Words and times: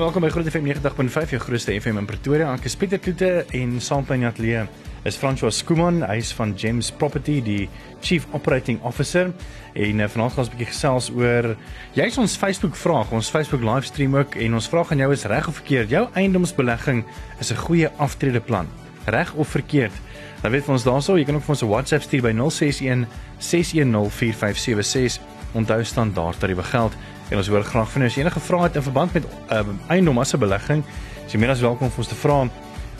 welkom 0.00 0.24
by 0.24 0.30
Groot 0.32 0.46
FM 0.48 0.64
90.5, 0.64 1.32
jou 1.34 1.38
grootste 1.42 1.74
FM 1.76 1.98
in 2.00 2.06
Pretoria. 2.08 2.54
Ek 2.56 2.64
is 2.70 2.76
Pieter 2.78 2.96
Kloete 3.02 3.42
en 3.52 3.74
saam 3.84 4.06
met 4.08 4.22
my 4.22 4.30
ateljee 4.30 4.62
is 5.04 5.18
François 5.20 5.52
Skuman, 5.52 5.98
hy 6.08 6.14
is 6.22 6.30
van 6.38 6.54
Gems 6.56 6.88
Property, 6.96 7.34
die 7.44 7.66
Chief 8.00 8.24
Operating 8.32 8.78
Officer. 8.88 9.28
En 9.74 10.00
uh, 10.00 10.08
vanaand 10.08 10.32
gaan 10.32 10.44
ons 10.46 10.48
'n 10.48 10.56
bietjie 10.56 10.70
gesels 10.70 11.10
oor 11.12 11.50
jy's 11.98 12.16
ons 12.16 12.38
Facebook 12.40 12.80
vraag, 12.80 13.12
ons 13.12 13.28
Facebook 13.28 13.60
livestream 13.60 14.16
ook 14.16 14.40
en 14.40 14.56
ons 14.56 14.70
vraag 14.72 14.92
aan 14.92 15.04
jou 15.04 15.12
is 15.12 15.26
reg 15.28 15.48
of 15.48 15.60
verkeerd? 15.60 15.92
Jou 15.92 16.08
eiendomsbelegging 16.14 17.04
is 17.38 17.52
'n 17.52 17.60
goeie 17.60 17.90
aftredeplan. 17.98 18.68
Reg 19.04 19.34
of 19.34 19.48
verkeerd? 19.48 19.92
Dan 20.40 20.52
weet 20.52 20.68
ons 20.68 20.84
daaroor, 20.84 21.18
jy 21.18 21.24
kan 21.24 21.34
ook 21.34 21.44
vir 21.44 21.54
ons 21.56 21.62
'n 21.62 21.68
WhatsApp 21.68 22.02
stuur 22.02 22.22
by 22.22 22.32
061 22.32 23.06
610 23.38 24.10
4576. 24.10 25.20
Onthou 25.52 25.84
standaard 25.84 26.40
tariewe 26.40 26.62
geld. 26.62 26.96
En 27.30 27.38
ons 27.38 27.46
hoor 27.46 27.62
graag 27.62 27.90
van 27.90 28.02
jou 28.02 28.10
as 28.10 28.18
enige 28.18 28.40
vrae 28.42 28.62
het 28.66 28.76
in 28.76 28.82
verband 28.82 29.12
met 29.14 29.26
uh, 29.54 29.60
eiendom 29.86 30.18
as 30.18 30.34
'n 30.34 30.38
belegging. 30.38 30.82
Jy 31.30 31.38
meer 31.38 31.50
as 31.50 31.60
welkom 31.60 31.86
om 31.86 31.92
ons 31.96 32.08
te 32.08 32.14
vra. 32.14 32.48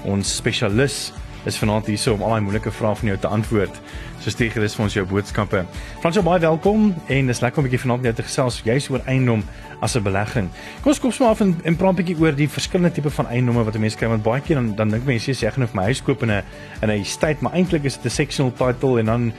Ons 0.05 0.37
spesialis 0.37 1.13
is 1.45 1.59
vanaand 1.59 1.87
hier 1.87 1.99
so 1.99 2.15
om 2.15 2.23
al 2.23 2.29
daai 2.37 2.41
moeilike 2.41 2.71
vrae 2.71 2.95
van 2.95 3.09
jou 3.09 3.19
te 3.19 3.27
antwoord. 3.27 3.81
So 4.21 4.31
stuur 4.31 4.51
gerus 4.51 4.75
vir 4.77 4.85
ons 4.85 4.95
jou 4.95 5.05
boodskappe. 5.07 5.65
Fransjo 6.01 6.23
baie 6.23 6.41
welkom 6.41 6.95
en 7.09 7.27
dis 7.27 7.41
lekker 7.41 7.59
om 7.59 7.65
'n 7.65 7.69
bietjie 7.69 7.83
vanaand 7.83 8.03
met 8.03 8.11
jou 8.13 8.17
te 8.23 8.29
gesels 8.29 8.61
juis 8.65 8.91
oor 8.91 9.01
eiendom 9.07 9.43
as 9.81 9.97
'n 9.97 10.03
belegging. 10.03 10.49
Kom 10.83 10.93
ons 10.93 11.01
kom 11.01 11.13
sommer 11.13 11.33
af 11.33 11.41
en, 11.41 11.61
en 11.65 11.77
praat 11.77 11.93
'n 11.93 11.97
bietjie 11.97 12.21
oor 12.21 12.33
die 12.33 12.49
verskillende 12.49 12.95
tipe 12.95 13.11
van 13.11 13.27
eiendomme 13.27 13.65
wat 13.65 13.79
mense 13.79 13.97
kry 13.97 14.09
want 14.09 14.23
baie 14.23 14.41
keer 14.41 14.57
dan 14.57 14.75
dan 14.75 14.89
dink 14.91 15.05
mense 15.05 15.27
jy 15.27 15.35
sê 15.35 15.47
ek 15.47 15.55
gaan 15.55 15.67
vir 15.67 15.77
my 15.77 15.85
huis 15.85 16.03
koop 16.03 16.23
in 16.23 16.31
'n 16.31 16.43
in 16.83 16.91
'n 16.91 17.01
estate, 17.01 17.39
maar 17.41 17.53
eintlik 17.53 17.85
is 17.85 17.97
dit 17.97 18.05
'n 18.05 18.11
sectional 18.11 18.53
title 18.53 18.99
en 18.99 19.07
dan 19.07 19.33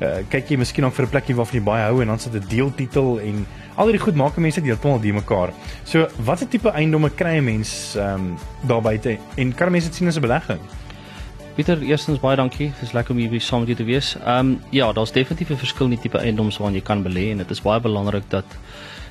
uh, 0.00 0.18
kyk 0.30 0.50
jy 0.50 0.56
miskien 0.56 0.84
ook 0.84 0.94
vir 0.94 1.04
'n 1.06 1.10
plekkie 1.10 1.34
waarvan 1.34 1.58
jy 1.58 1.64
baie 1.64 1.84
hou 1.90 2.00
en 2.02 2.06
dan 2.06 2.18
sit 2.18 2.34
'n 2.34 2.48
deeltitel 2.48 3.20
en 3.20 3.46
al 3.76 3.86
hierdie 3.86 4.02
goed 4.02 4.14
maak 4.14 4.36
mense 4.36 4.60
heeltemal 4.60 5.00
die 5.00 5.12
mekaar. 5.12 5.52
So 5.84 6.08
watter 6.24 6.48
tipe 6.48 6.70
eiendomme 6.70 7.10
kry 7.10 7.38
'n 7.38 7.44
mens 7.44 7.96
ehm 7.96 8.14
um, 8.14 8.38
daar 8.66 8.82
buite 8.82 9.18
en 9.36 9.54
kan 9.54 9.70
mense 9.70 9.88
dit 9.88 9.96
sien 9.96 10.08
as 10.08 10.16
'n 10.16 10.20
belegging? 10.20 10.60
Pieter, 11.54 11.82
eerstens 11.82 12.20
baie 12.20 12.36
dankie. 12.36 12.68
Dit 12.68 12.82
is 12.82 12.92
lekker 12.92 13.14
om 13.14 13.20
hier 13.20 13.40
saam 13.40 13.58
met 13.58 13.68
jou 13.68 13.78
te 13.78 13.84
wees. 13.84 14.16
Ehm 14.24 14.38
um, 14.38 14.60
ja, 14.70 14.92
daar's 14.92 15.12
definitief 15.12 15.50
'n 15.50 15.56
verskil 15.56 15.84
in 15.84 15.90
die 15.90 16.00
tipe 16.00 16.18
eiendoms 16.18 16.58
waarin 16.58 16.76
jy 16.76 16.82
kan 16.82 17.02
belê 17.02 17.30
en 17.30 17.36
dit 17.38 17.50
is 17.50 17.62
baie 17.62 17.80
belangrik 17.80 18.24
dat 18.28 18.44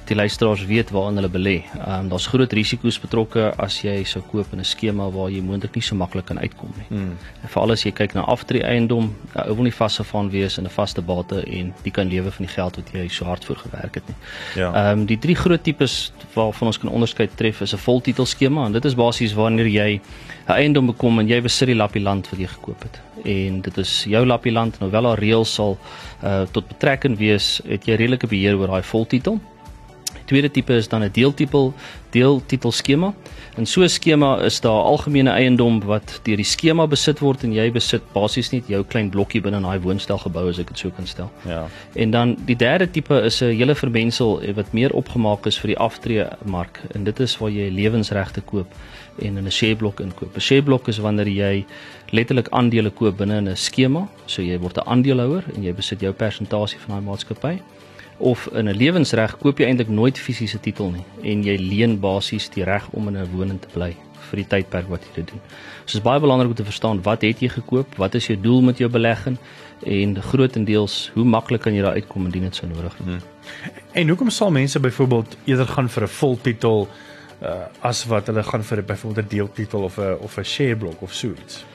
die 0.07 0.15
luisteraars 0.15 0.65
weet 0.65 0.91
waarin 0.95 1.19
hulle 1.19 1.29
belê. 1.29 1.55
Ehm 1.75 1.99
um, 1.99 2.09
daar's 2.09 2.27
groot 2.27 2.53
risiko's 2.53 2.99
betrokke 2.99 3.49
as 3.57 3.79
jy 3.83 4.03
sou 4.03 4.21
koop 4.31 4.53
in 4.53 4.59
'n 4.59 4.65
skema 4.65 5.09
waar 5.11 5.29
jy 5.29 5.41
moontlik 5.41 5.75
nie 5.75 5.81
so 5.81 5.95
maklik 5.95 6.25
kan 6.25 6.39
uitkom 6.39 6.73
nie. 6.77 6.85
Hmm. 6.89 7.17
En 7.43 7.49
veral 7.49 7.71
as 7.71 7.83
jy 7.83 7.91
kyk 7.91 8.13
na 8.13 8.21
aftree 8.21 8.63
eiendom, 8.63 9.15
ou 9.35 9.55
wil 9.55 9.63
nie 9.63 9.71
vasgevang 9.71 10.31
wees 10.31 10.57
in 10.57 10.65
'n 10.65 10.69
vaste 10.69 11.01
bate 11.01 11.43
en 11.45 11.73
die 11.83 11.91
kan 11.91 12.07
lewe 12.07 12.31
van 12.31 12.45
die 12.45 12.53
geld 12.53 12.75
wat 12.75 12.91
jy 12.93 13.07
so 13.07 13.25
hard 13.25 13.45
vir 13.45 13.55
gewerk 13.55 13.95
het 13.95 14.07
nie. 14.07 14.15
Ja. 14.55 14.73
Ehm 14.73 14.99
um, 14.99 15.05
die 15.05 15.19
drie 15.19 15.35
groot 15.35 15.63
tipes 15.63 16.11
waarvan 16.33 16.67
ons 16.67 16.79
kan 16.79 16.89
onderskei 16.89 17.29
tref 17.35 17.61
is 17.61 17.73
'n 17.73 17.77
voltitel 17.77 18.25
skema 18.25 18.65
en 18.65 18.71
dit 18.71 18.85
is 18.85 18.95
basies 18.95 19.33
wanneer 19.33 19.67
jy 19.67 20.01
'n 20.47 20.53
eiendom 20.53 20.85
bekom 20.85 21.19
en 21.19 21.27
jy 21.27 21.41
besit 21.41 21.67
die 21.67 21.75
lappie 21.75 22.01
land 22.01 22.29
wat 22.29 22.39
jy 22.39 22.47
gekoop 22.47 22.83
het. 22.83 23.01
En 23.25 23.61
dit 23.61 23.77
is 23.77 24.03
jou 24.03 24.25
lappie 24.25 24.51
land, 24.51 24.79
nou 24.79 24.91
wel 24.91 25.05
al 25.05 25.15
reëls 25.15 25.53
sal 25.53 25.77
uh, 26.23 26.45
tot 26.51 26.67
betrekking 26.67 27.17
wees, 27.17 27.61
het 27.67 27.85
jy 27.85 27.95
redelike 27.95 28.27
beheer 28.27 28.55
oor 28.55 28.67
daai 28.67 28.83
voltitel 28.83 29.39
tweede 30.25 30.51
tipe 30.51 30.73
is 30.73 30.87
dan 30.87 31.03
'n 31.03 31.11
deeltitel 31.11 31.73
deeltitel 32.11 32.71
skema. 32.71 33.13
In 33.57 33.65
so 33.65 33.81
'n 33.81 33.89
skema 33.89 34.39
is 34.41 34.59
daar 34.59 34.83
algemene 34.83 35.29
eiendom 35.29 35.83
wat 35.83 36.19
deur 36.23 36.35
die 36.35 36.45
skema 36.45 36.87
besit 36.87 37.19
word 37.19 37.43
en 37.43 37.53
jy 37.53 37.71
besit 37.71 38.01
basies 38.13 38.51
net 38.51 38.67
jou 38.67 38.83
klein 38.83 39.09
blokkie 39.09 39.41
binne 39.41 39.57
in 39.57 39.63
daai 39.63 39.79
woonstelgebou 39.79 40.49
as 40.49 40.59
ek 40.59 40.67
dit 40.67 40.77
so 40.77 40.89
kan 40.89 41.07
stel. 41.07 41.31
Ja. 41.45 41.67
En 41.95 42.11
dan 42.11 42.37
die 42.45 42.55
derde 42.55 42.91
tipe 42.91 43.21
is 43.23 43.41
'n 43.41 43.55
hele 43.55 43.75
vermensel 43.75 44.41
wat 44.53 44.73
meer 44.73 44.91
opgemaak 44.93 45.45
is 45.45 45.57
vir 45.57 45.67
die 45.67 45.77
aftreemark 45.77 46.79
en 46.93 47.03
dit 47.03 47.19
is 47.19 47.37
waar 47.37 47.49
jy 47.49 47.69
lewensregte 47.69 48.41
koop 48.41 48.67
en 49.21 49.37
in 49.37 49.45
'n 49.45 49.51
share 49.51 49.75
blok 49.75 49.99
inkoop. 49.99 50.35
'n 50.35 50.41
Share 50.41 50.61
blok 50.61 50.87
is 50.87 50.97
wanneer 50.97 51.27
jy 51.27 51.65
letterlik 52.11 52.47
aandele 52.49 52.89
koop 52.89 53.17
binne 53.17 53.37
in 53.37 53.47
'n 53.47 53.55
skema, 53.55 54.07
so 54.25 54.41
jy 54.41 54.59
word 54.59 54.77
'n 54.77 54.87
aandeelhouer 54.87 55.43
en 55.55 55.63
jy 55.63 55.73
besit 55.73 55.99
jou 55.99 56.13
persentasie 56.13 56.79
van 56.79 56.95
daai 56.95 57.05
maatskappy 57.09 57.59
of 58.17 58.47
in 58.53 58.67
'n 58.69 58.77
lewensreg 58.77 59.37
koop 59.37 59.59
jy 59.59 59.65
eintlik 59.65 59.89
nooit 59.89 60.17
fisiese 60.17 60.59
titel 60.59 60.91
nie 60.91 61.05
en 61.23 61.43
jy 61.43 61.57
leen 61.57 61.99
basies 61.99 62.49
die 62.49 62.63
reg 62.63 62.89
om 62.91 63.07
in 63.07 63.17
'n 63.17 63.29
woning 63.31 63.61
te 63.61 63.67
bly 63.73 63.95
vir 64.29 64.41
die 64.41 64.47
tydperk 64.47 64.89
wat 64.89 65.03
jy 65.07 65.21
dit 65.21 65.31
doen. 65.31 65.41
So 65.85 65.97
is 65.97 66.03
baie 66.03 66.19
belangrik 66.19 66.49
om 66.49 66.55
te 66.55 66.67
verstaan 66.67 67.01
wat 67.05 67.21
het 67.21 67.39
jy 67.39 67.49
gekoop, 67.49 67.95
wat 67.95 68.15
is 68.15 68.27
jou 68.27 68.37
doel 68.41 68.61
met 68.61 68.77
jou 68.77 68.89
belegging 68.89 69.37
en 69.85 70.21
grootendeels 70.21 71.11
hoe 71.13 71.23
maklik 71.23 71.61
kan 71.61 71.73
jy 71.73 71.81
daar 71.81 71.93
uitkom 71.93 72.25
indien 72.25 72.47
dit 72.49 72.55
sou 72.55 72.67
nodig 72.67 72.97
wees. 72.97 73.05
Hmm. 73.05 73.21
En 73.93 74.07
hoekom 74.07 74.29
sal 74.29 74.51
mense 74.51 74.79
byvoorbeeld 74.79 75.37
eerder 75.45 75.67
gaan 75.67 75.89
vir 75.89 76.03
'n 76.03 76.07
voltitel 76.07 76.87
uh, 77.41 77.65
as 77.81 78.05
wat 78.05 78.27
hulle 78.27 78.43
gaan 78.43 78.63
vir 78.63 78.83
byvoorbeeld 78.83 79.25
'n 79.25 79.29
deeltitel 79.29 79.83
of 79.83 79.97
'n 79.97 80.17
of 80.19 80.37
'n 80.37 80.43
share 80.43 80.75
blok 80.75 81.01
of 81.01 81.13
so 81.13 81.27
iets? 81.45 81.65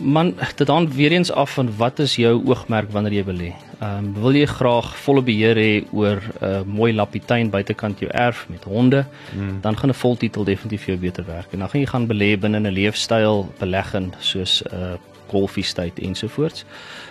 Man, 0.00 0.34
dit 0.56 0.68
hang 0.68 0.88
weer 0.92 1.12
eens 1.12 1.32
af 1.32 1.54
van 1.54 1.76
wat 1.76 1.98
is 1.98 2.16
jou 2.16 2.34
oogmerk 2.46 2.90
wanneer 2.90 3.12
jy 3.12 3.24
wil 3.24 3.38
hê. 3.38 3.52
Ehm 3.80 4.04
um, 4.04 4.12
wil 4.22 4.34
jy 4.34 4.46
graag 4.46 4.90
volle 5.04 5.22
beheer 5.22 5.56
hê 5.56 5.72
oor 5.92 6.22
'n 6.22 6.46
uh, 6.46 6.62
mooi 6.66 6.92
lappietuin 6.92 7.50
buitekant 7.50 7.98
jou 7.98 8.10
erf 8.10 8.46
met 8.48 8.64
honde, 8.64 9.04
mm. 9.36 9.60
dan 9.60 9.76
gaan 9.76 9.90
'n 9.90 10.02
voltitel 10.04 10.44
definitief 10.44 10.84
vir 10.84 10.94
jou 10.94 11.00
beter 11.00 11.24
werk. 11.26 11.52
En 11.52 11.58
dan 11.58 11.68
gaan 11.68 11.80
jy 11.80 11.86
gaan 11.86 12.06
belê 12.06 12.38
binne 12.38 12.60
'n 12.60 12.72
leefstyl 12.72 13.48
belegging 13.58 14.14
soos 14.18 14.62
'n 14.62 14.74
uh, 14.74 15.13
golf 15.34 15.56
estate 15.60 16.02
ensovoorts. 16.06 16.64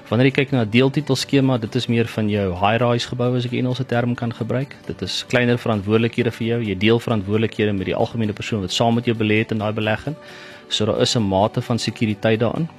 Wanneer 0.10 0.30
jy 0.30 0.36
kyk 0.40 0.52
na 0.52 0.64
'n 0.64 0.70
deeltitel 0.70 1.16
skema, 1.16 1.58
dit 1.58 1.76
is 1.76 1.88
meer 1.88 2.08
van 2.16 2.30
jou 2.30 2.48
high-rise 2.54 3.08
gebou 3.12 3.36
as 3.36 3.46
ek 3.46 3.52
'n 3.52 3.64
Engelse 3.64 3.86
term 3.86 4.16
kan 4.16 4.32
gebruik. 4.34 4.76
Dit 4.86 5.02
is 5.02 5.26
kleiner 5.28 5.58
verantwoordelikhede 5.58 6.32
vir 6.32 6.48
jou. 6.48 6.60
Jy 6.64 6.78
deel 6.78 7.00
verantwoordelikhede 7.00 7.74
met 7.74 7.86
die 7.86 7.96
algemene 7.96 8.34
persoon 8.34 8.62
wat 8.62 8.72
saam 8.72 8.96
met 8.96 9.06
jou 9.06 9.16
belê 9.16 9.38
het 9.44 9.52
in 9.52 9.60
daai 9.60 9.74
belegging. 9.74 10.16
So 10.68 10.86
daar 10.86 11.02
is 11.02 11.16
'n 11.16 11.28
mate 11.28 11.62
van 11.62 11.80
sekuriteit 11.80 12.40
daarin. 12.40 12.70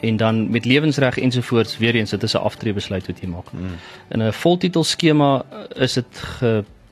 En 0.00 0.16
dan 0.16 0.50
met 0.50 0.64
lewensreg 0.64 1.18
ensovoorts, 1.18 1.78
weer 1.78 1.94
eens, 1.94 2.10
dit 2.10 2.22
is 2.22 2.34
'n 2.34 2.38
aftreebesluit 2.38 3.06
wat 3.06 3.20
jy 3.20 3.28
maak. 3.28 3.48
Hmm. 3.50 3.78
In 4.08 4.22
'n 4.22 4.32
voltitel 4.32 4.84
skema 4.84 5.44
is 5.74 5.92
dit 5.92 6.22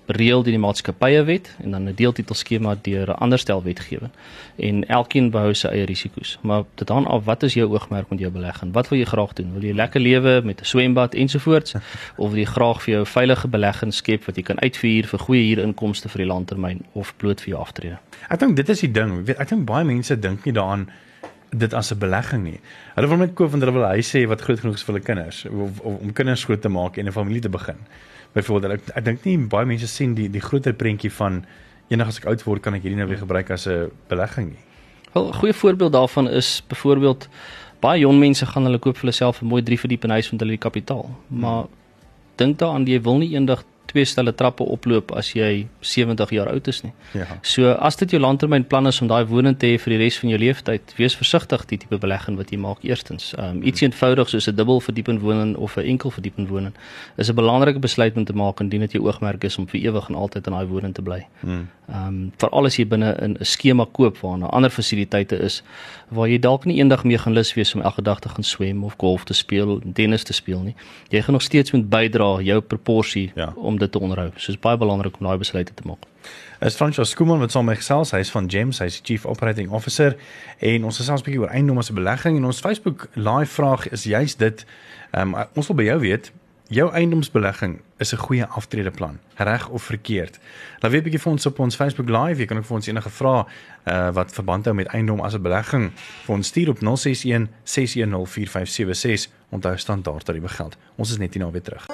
gereël 0.08 0.42
deur 0.42 0.54
die 0.56 0.60
maatskappye 0.62 1.22
wet 1.28 1.50
en 1.62 1.70
dan 1.70 1.88
'n 1.88 1.94
deeltitel 1.94 2.34
skema 2.34 2.74
deur 2.82 3.08
'n 3.08 3.18
ander 3.24 3.38
stel 3.38 3.62
wetgewing. 3.62 4.10
En 4.56 4.88
elkeen 4.88 5.30
behou 5.30 5.54
sy 5.54 5.68
eie 5.68 5.84
risiko's. 5.84 6.38
Maar 6.42 6.64
dit 6.74 6.88
hang 6.88 7.06
af 7.06 7.24
wat 7.24 7.42
is 7.42 7.54
jou 7.54 7.68
oogmerk 7.70 8.10
met 8.10 8.18
jou 8.18 8.30
belegging? 8.30 8.72
Wat 8.72 8.88
wil 8.88 8.98
jy 8.98 9.04
graag 9.04 9.32
doen? 9.32 9.52
Wil 9.52 9.62
jy 9.62 9.74
lekker 9.74 10.00
lewe 10.00 10.40
met 10.44 10.60
'n 10.60 10.64
swembad 10.64 11.14
ensovoorts 11.14 11.74
of 12.22 12.30
wil 12.30 12.38
jy 12.38 12.44
graag 12.44 12.82
vir 12.82 12.94
jou 12.94 13.06
veilige 13.06 13.48
belegging 13.48 13.94
skep 13.94 14.24
wat 14.24 14.36
jy 14.36 14.42
kan 14.42 14.58
uitvier 14.58 15.06
vir 15.06 15.18
goeie 15.18 15.54
huurinkomste 15.54 16.08
vir 16.08 16.18
die 16.18 16.32
langtermyn 16.32 16.80
of 16.92 17.16
bloot 17.16 17.40
vir 17.40 17.48
jou 17.48 17.60
aftrede? 17.60 17.98
Ek 18.28 18.38
dink 18.38 18.56
dit 18.56 18.68
is 18.68 18.80
die 18.80 18.92
ding. 18.92 19.24
Weet, 19.24 19.38
ek 19.38 19.48
dink 19.48 19.64
baie 19.64 19.84
mense 19.84 20.18
dink 20.18 20.44
nie 20.44 20.54
daaraan 20.54 20.88
dit 21.50 21.74
as 21.74 21.92
'n 21.92 21.98
belegging 21.98 22.42
nie. 22.42 22.60
Hulle 22.94 23.08
wil 23.08 23.16
net 23.16 23.34
koop 23.34 23.50
want 23.50 23.62
hulle 23.62 23.72
wil 23.72 23.88
hy 23.88 24.00
sê 24.00 24.26
wat 24.28 24.40
groot 24.40 24.60
genoeg 24.60 24.74
is 24.74 24.82
vir 24.82 24.94
hulle 24.94 25.04
kinders 25.04 25.44
of, 25.46 25.80
of 25.80 26.00
om 26.00 26.12
kinders 26.12 26.44
groot 26.44 26.60
te 26.60 26.68
maak 26.68 26.96
en 26.96 27.06
'n 27.06 27.12
familie 27.12 27.40
te 27.40 27.48
begin. 27.48 27.76
Byvoorbeeld 28.36 28.72
ek, 28.72 28.90
ek 28.94 29.04
dink 29.04 29.24
nie 29.24 29.38
baie 29.38 29.66
mense 29.66 29.86
sien 29.86 30.14
die 30.14 30.28
die 30.28 30.40
groter 30.40 30.72
prentjie 30.72 31.10
van 31.10 31.44
eendag 31.88 32.08
as 32.12 32.18
ek 32.18 32.26
oud 32.26 32.44
word 32.44 32.62
kan 32.62 32.74
ek 32.74 32.82
hierdie 32.82 32.98
nou 32.98 33.08
weer 33.08 33.22
gebruik 33.22 33.50
as 33.50 33.66
'n 33.66 33.90
belegging 34.08 34.50
nie. 34.50 34.64
Wel 35.14 35.28
'n 35.28 35.38
goeie 35.40 35.54
voorbeeld 35.54 35.92
daarvan 35.92 36.28
is 36.28 36.62
byvoorbeeld 36.68 37.28
baie 37.80 38.00
jong 38.00 38.18
mense 38.18 38.46
gaan 38.46 38.64
hulle 38.64 38.78
koop 38.78 38.96
vir 38.96 39.00
hulle 39.00 39.12
self 39.12 39.42
'n 39.42 39.46
mooi 39.46 39.62
3 39.62 39.78
verdieping 39.78 40.12
huis 40.12 40.30
met 40.30 40.40
hulle 40.40 40.56
die 40.56 40.66
kapitaal. 40.68 41.10
Maar 41.28 41.62
hmm. 41.62 41.74
dink 42.36 42.58
daaraan 42.58 42.86
jy 42.86 43.00
wil 43.02 43.18
nie 43.18 43.34
eendag 43.34 43.64
twee 43.88 44.04
stelle 44.04 44.34
trappe 44.36 44.64
oploop 44.64 45.12
as 45.16 45.32
jy 45.36 45.66
70 45.80 46.32
jaar 46.36 46.50
oud 46.52 46.68
is 46.68 46.82
nie. 46.84 46.92
Ja. 47.16 47.26
So 47.42 47.72
as 47.72 47.96
dit 47.96 48.12
jou 48.14 48.20
langtermynplan 48.20 48.90
is 48.90 49.00
om 49.00 49.08
daai 49.08 49.24
woning 49.30 49.56
te 49.58 49.70
hê 49.70 49.78
vir 49.80 49.94
die 49.94 50.00
res 50.02 50.18
van 50.20 50.32
jou 50.32 50.40
lewe 50.40 50.64
tyd, 50.64 50.92
wees 50.98 51.16
versigtig 51.16 51.64
die 51.70 51.78
tipe 51.80 51.98
belegging 52.00 52.36
wat 52.40 52.52
jy 52.52 52.60
maak 52.60 52.84
eerstens. 52.86 53.30
Um 53.40 53.62
iets 53.66 53.84
eenvoudig 53.84 54.28
soos 54.28 54.48
'n 54.48 54.56
dubbel 54.56 54.80
verdieping 54.84 55.20
woning 55.20 55.56
of 55.56 55.76
'n 55.76 55.86
enkel 55.94 56.10
verdieping 56.10 56.48
woning 56.48 56.74
is 57.16 57.30
'n 57.30 57.34
belangrike 57.34 57.80
besluit 57.80 58.16
om 58.16 58.24
te 58.24 58.32
maak 58.32 58.60
indien 58.60 58.80
dit 58.80 58.92
jou 58.92 59.04
oogmerk 59.06 59.44
is 59.44 59.58
om 59.58 59.66
vir 59.66 59.80
ewig 59.80 60.08
en 60.08 60.14
altyd 60.14 60.46
in 60.46 60.52
daai 60.52 60.66
woning 60.66 60.94
te 60.94 61.02
bly. 61.02 61.26
Hmm. 61.40 61.68
Um 61.88 62.32
veral 62.36 62.66
as 62.66 62.76
jy 62.76 62.84
binne 62.84 63.16
in 63.22 63.36
'n 63.40 63.44
skema 63.44 63.86
koop 63.92 64.18
waar 64.18 64.38
'n 64.38 64.42
ander 64.42 64.70
fasiliteite 64.70 65.38
is 65.40 65.62
waar 66.08 66.28
jy 66.28 66.38
dalk 66.38 66.64
nie 66.64 66.76
eendag 66.76 67.04
meer 67.04 67.18
gaan 67.18 67.32
lus 67.32 67.54
wees 67.54 67.74
om 67.74 67.80
elke 67.80 68.02
dag 68.02 68.20
te 68.20 68.28
gaan 68.28 68.44
swem 68.44 68.84
of 68.84 68.94
golf 68.98 69.24
te 69.24 69.34
speel, 69.34 69.80
tennis 69.94 70.24
te 70.24 70.32
speel 70.32 70.60
nie. 70.60 70.74
Jy 71.08 71.22
gaan 71.22 71.32
nog 71.32 71.42
steeds 71.42 71.72
moet 71.72 71.88
bydra 71.88 72.40
jou 72.42 72.60
proporsie 72.60 73.32
ja. 73.34 73.52
om 73.56 73.77
dit 73.78 73.92
te 73.92 73.98
onderhou. 73.98 74.30
So 74.36 74.52
is 74.52 74.58
baie 74.58 74.76
belangrik 74.76 75.18
om 75.18 75.26
daai 75.26 75.38
besluite 75.38 75.74
te 75.74 75.82
maak. 75.86 76.06
Is 76.60 76.74
Francois 76.74 77.10
Skuman 77.10 77.38
wat 77.38 77.50
saam 77.50 77.64
met 77.64 77.76
gesels, 77.76 78.10
hy's 78.10 78.30
van 78.30 78.50
Gems, 78.50 78.78
hy's 78.78 79.00
Chief 79.02 79.26
Operating 79.26 79.70
Officer 79.70 80.16
en 80.58 80.84
ons 80.84 80.96
gesels 80.96 81.20
'n 81.20 81.24
bietjie 81.24 81.40
oor 81.40 81.54
eiendomme 81.54 81.82
se 81.82 81.92
belegging 81.92 82.36
en 82.36 82.44
ons 82.44 82.60
Facebook 82.60 83.08
live 83.14 83.52
vraag 83.52 83.88
is 83.88 84.04
juist 84.04 84.38
dit. 84.38 84.66
Um, 85.12 85.34
ons 85.54 85.66
wil 85.66 85.76
by 85.76 85.84
jou 85.84 86.00
weet, 86.00 86.32
jou 86.68 86.92
eiendomsbelegging 86.92 87.80
is 87.98 88.12
'n 88.12 88.16
goeie 88.16 88.46
aftredeplan, 88.46 89.18
reg 89.36 89.68
of 89.68 89.82
verkeerd? 89.82 90.38
Laat 90.80 90.92
weet 90.92 91.00
'n 91.00 91.04
bietjie 91.04 91.20
vir 91.20 91.32
ons 91.32 91.46
op 91.46 91.58
ons 91.58 91.76
Facebook 91.76 92.08
live, 92.08 92.40
jy 92.40 92.46
kan 92.46 92.56
ook 92.56 92.64
vir 92.64 92.76
ons 92.76 92.86
enige 92.86 93.10
vrae 93.10 93.44
uh, 93.84 94.10
wat 94.10 94.32
verband 94.32 94.64
hou 94.64 94.74
met 94.74 94.86
eiendom 94.86 95.20
as 95.20 95.34
'n 95.34 95.42
belegging 95.42 95.92
vir 96.24 96.34
ons 96.34 96.46
stuur 96.46 96.68
op 96.68 96.78
061 96.78 97.48
610 97.64 98.26
4576. 98.26 99.32
Onthou 99.50 99.76
standaard 99.76 100.24
tariewe 100.24 100.48
geld. 100.48 100.76
Ons 100.96 101.10
is 101.10 101.18
net 101.18 101.32
hier 101.32 101.42
nou 101.42 101.52
weer 101.52 101.62
terug. 101.62 101.86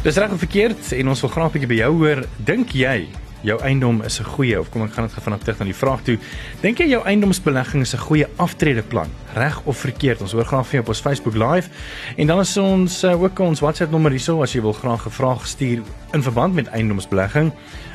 Dis 0.00 0.16
reg 0.16 0.30
of 0.32 0.38
verkeerd 0.40 0.92
en 0.96 1.08
ons 1.12 1.20
wil 1.20 1.28
graag 1.28 1.50
'n 1.50 1.52
bietjie 1.52 1.68
by 1.68 1.76
jou 1.76 1.92
hoor. 1.92 2.24
Dink 2.38 2.70
jy 2.72 3.08
jou 3.44 3.60
eiendom 3.60 4.02
is 4.02 4.18
'n 4.18 4.24
goeie 4.24 4.58
of 4.58 4.70
kom 4.70 4.82
ek 4.82 4.92
gaan 4.92 5.04
dit 5.04 5.12
vanaand 5.12 5.42
terug 5.44 5.58
na 5.58 5.64
die 5.64 5.74
vraag 5.74 6.02
toe. 6.02 6.18
Dink 6.62 6.78
jy 6.78 6.88
jou 6.88 7.04
eiendomsbelegging 7.04 7.82
is 7.82 7.94
'n 7.94 7.98
goeie 7.98 8.26
aftredeplan? 8.36 9.10
Reg 9.34 9.60
of 9.64 9.76
verkeerd? 9.76 10.22
Ons 10.22 10.32
hoor 10.32 10.44
graag 10.44 10.64
van 10.64 10.70
jou 10.70 10.80
op 10.82 10.88
ons 10.88 11.00
Facebook 11.00 11.34
Live. 11.34 11.68
En 12.16 12.26
dan 12.26 12.40
is 12.40 12.56
ons 12.56 13.04
uh, 13.04 13.22
ook 13.22 13.38
ons 13.38 13.60
WhatsApp 13.60 13.90
nommer 13.90 14.10
hierso 14.10 14.42
as 14.42 14.52
jy 14.52 14.60
wil 14.62 14.72
graag 14.72 15.06
'n 15.06 15.10
vraag 15.10 15.46
stuur 15.46 15.82
in 16.12 16.22
verband 16.22 16.54
met 16.54 16.66
eiendomsbelegging 16.66 17.52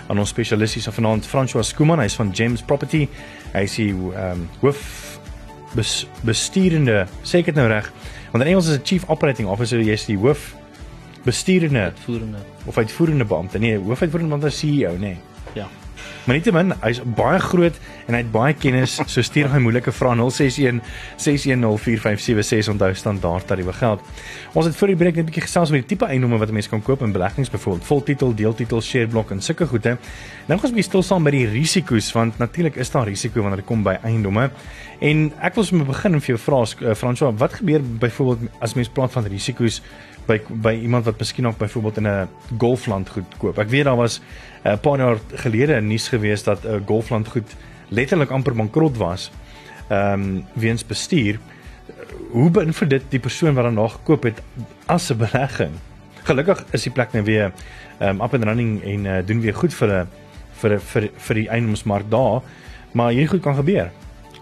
aan 0.07 0.19
ons 0.19 0.30
spesialisties 0.30 0.88
of 0.88 0.94
vanaand 0.94 1.25
François 1.28 1.63
Skooman, 1.63 2.00
hy's 2.00 2.16
van 2.16 2.30
James 2.31 2.62
Property. 2.62 3.10
Hy 3.54 3.62
is 3.62 3.75
die 3.75 3.94
ehm 3.94 4.31
um, 4.31 4.50
hoof 4.62 5.19
bes, 5.74 6.07
bestuurende, 6.22 7.07
sê 7.24 7.38
ek 7.40 7.46
dit 7.46 7.56
nou 7.56 7.68
reg? 7.68 7.92
Want 8.31 8.44
in 8.44 8.50
Engels 8.50 8.68
is 8.68 8.78
'n 8.78 8.84
chief 8.84 9.10
operating 9.10 9.48
officer, 9.48 9.80
jy's 9.80 10.06
die 10.06 10.18
hoof 10.18 10.56
bestuurende 11.25 11.89
uitvoerende 11.89 12.44
of 12.66 12.77
uitvoerende 12.77 13.25
beampte. 13.25 13.60
Nee, 13.60 13.77
hoofuitvoerende 13.77 14.36
beampte 14.36 14.54
is 14.54 14.60
CEO, 14.60 14.94
nê. 14.94 15.00
Nee. 15.00 15.18
Ja. 15.54 15.68
Maar 16.25 16.39
nietemin, 16.39 16.74
hy's 16.81 16.98
baie 17.18 17.38
groot 17.39 17.75
en 18.07 18.16
hy 18.16 18.19
het 18.24 18.30
baie 18.33 18.54
kennis. 18.57 18.95
So 18.98 19.22
stuur 19.22 19.51
hy 19.54 19.60
moeilike 19.62 19.92
vrae 19.94 20.18
061 20.18 20.80
6104576 21.22 22.72
onthou 22.74 22.89
standaard 22.98 23.45
tariewe 23.45 23.75
geld. 23.77 24.01
Ons 24.57 24.72
het 24.72 24.80
vir 24.80 24.94
die 24.94 24.98
breek 25.04 25.19
net 25.19 25.25
'n 25.25 25.30
bietjie 25.30 25.45
gesels 25.45 25.69
oor 25.69 25.77
die 25.77 25.86
tipe 25.86 26.10
eiendomme 26.10 26.39
wat 26.42 26.50
mense 26.50 26.69
kan 26.69 26.81
koop 26.81 27.04
in 27.06 27.13
beleggings 27.13 27.50
byvoorbeeld 27.54 27.86
voltitel, 27.86 28.33
deeltitel, 28.33 28.81
share 28.81 29.07
block 29.07 29.31
en 29.31 29.42
sulke 29.42 29.68
goede. 29.68 29.98
Nou 30.48 30.57
gaan 30.57 30.66
ons 30.66 30.74
bietjie 30.74 30.89
stil 30.89 31.04
staan 31.04 31.24
by 31.24 31.31
die 31.31 31.45
risiko's 31.45 32.12
want 32.12 32.38
natuurlik 32.38 32.75
is 32.75 32.89
daar 32.89 33.06
risiko 33.06 33.42
wanneer 33.42 33.62
dit 33.62 33.66
kom 33.66 33.83
by 33.83 33.98
eiendomme. 34.01 34.50
En 35.00 35.31
ek 35.42 35.56
wil 35.56 35.63
sommer 35.63 35.86
begin 35.86 36.13
en 36.13 36.21
vir 36.21 36.36
jou 36.36 36.39
vra 36.39 36.89
uh, 36.89 36.95
François, 36.95 37.38
wat 37.38 37.54
gebeur 37.54 37.81
byvoorbeeld 37.81 38.50
as 38.62 38.74
mens 38.74 38.89
praat 38.89 39.12
van 39.12 39.25
risiko's 39.25 39.81
by 40.25 40.42
by 40.50 40.74
iemand 40.81 41.06
wat 41.06 41.19
miskien 41.19 41.44
nog 41.44 41.57
byvoorbeeld 41.57 41.98
in 41.98 42.07
'n 42.07 42.30
golfland 42.57 43.10
goed 43.10 43.38
koop. 43.38 43.57
Ek 43.57 43.69
weet 43.69 43.83
daar 43.83 43.95
was 43.95 44.19
'n 44.63 44.68
uh, 44.68 44.77
paar 44.81 44.98
jaar 44.98 45.18
gelede 45.33 45.81
'n 45.81 45.88
nuus 45.88 46.07
gewees 46.07 46.44
dat 46.44 46.63
'n 46.63 46.68
uh, 46.68 46.81
golfland 46.86 47.27
goed 47.27 47.56
letterlik 47.89 48.30
amper 48.30 48.56
bankrot 48.56 48.98
was. 48.98 49.31
Ehm 49.88 50.13
um, 50.13 50.45
weens 50.54 50.86
bestuur. 50.86 51.39
Hoe 52.30 52.50
beïnvloed 52.50 52.89
dit 52.89 53.04
die 53.10 53.19
persoon 53.19 53.54
wat 53.54 53.72
nog 53.72 53.92
gekoop 53.92 54.24
het 54.24 54.42
as 54.86 55.12
'n 55.12 55.18
belegging? 55.18 55.72
Gelukkig 56.24 56.66
is 56.71 56.83
die 56.83 56.92
plek 56.92 57.13
nou 57.13 57.24
weer 57.24 57.54
ehm 58.00 58.10
um, 58.10 58.21
up 58.21 58.33
and 58.33 58.44
running 58.44 58.83
en 58.83 59.06
uh, 59.06 59.25
doen 59.25 59.42
weer 59.42 59.56
goed 59.56 59.74
vir 59.74 59.89
'n 59.89 60.07
vir 60.56 60.80
vir 60.80 61.10
vir 61.18 61.36
die 61.36 61.50
eiendomsmark 61.50 62.10
daar, 62.10 62.42
maar 62.92 63.12
hierdie 63.12 63.28
goed 63.28 63.42
kan 63.42 63.56
gebeur. 63.56 63.92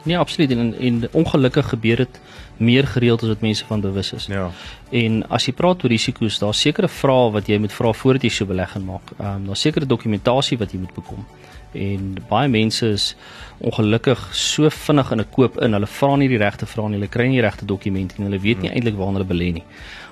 Nee, 0.03 0.17
absoluut 0.17 0.51
en 0.51 0.73
en 0.79 1.07
ongelukkig 1.11 1.69
gebeur 1.69 1.95
dit 1.95 2.19
meer 2.57 2.87
gereeld 2.87 3.21
as 3.21 3.27
wat 3.27 3.41
mense 3.41 3.65
van 3.65 3.81
bewus 3.81 4.13
is. 4.13 4.25
Ja. 4.25 4.49
En 4.89 5.23
as 5.29 5.47
jy 5.47 5.53
praat 5.53 5.83
oor 5.83 5.89
risiko's, 5.89 6.39
daar's 6.39 6.61
sekere 6.61 6.87
vrae 6.87 7.31
wat 7.31 7.47
jy 7.47 7.57
moet 7.57 7.73
vra 7.73 7.93
voordat 7.93 8.27
jy 8.27 8.29
so 8.29 8.49
belegging 8.49 8.85
maak. 8.85 9.15
Ehm 9.17 9.35
um, 9.35 9.47
daar's 9.51 9.63
sekere 9.65 9.85
dokumentasie 9.85 10.57
wat 10.57 10.71
jy 10.71 10.83
moet 10.83 10.93
bekom. 10.93 11.25
En 11.73 12.13
baie 12.29 12.49
mense 12.49 12.87
is 12.87 13.15
ongelukkig 13.57 14.27
so 14.35 14.69
vinnig 14.69 15.11
in 15.11 15.19
'n 15.19 15.29
koop 15.29 15.57
in. 15.61 15.73
Hulle 15.73 15.87
vra 15.87 16.15
nie 16.15 16.27
die 16.27 16.37
regte 16.37 16.65
vrae 16.65 16.89
nie, 16.89 16.99
hulle 16.99 17.09
kry 17.09 17.27
nie 17.27 17.41
die 17.41 17.47
regte 17.47 17.65
dokumente 17.65 18.15
nie. 18.17 18.27
Hulle 18.29 18.39
weet 18.39 18.61
nie 18.61 18.69
hmm. 18.69 18.77
eintlik 18.77 18.97
waarna 18.97 19.19
hulle 19.19 19.33
belê 19.33 19.51
nie. 19.53 19.63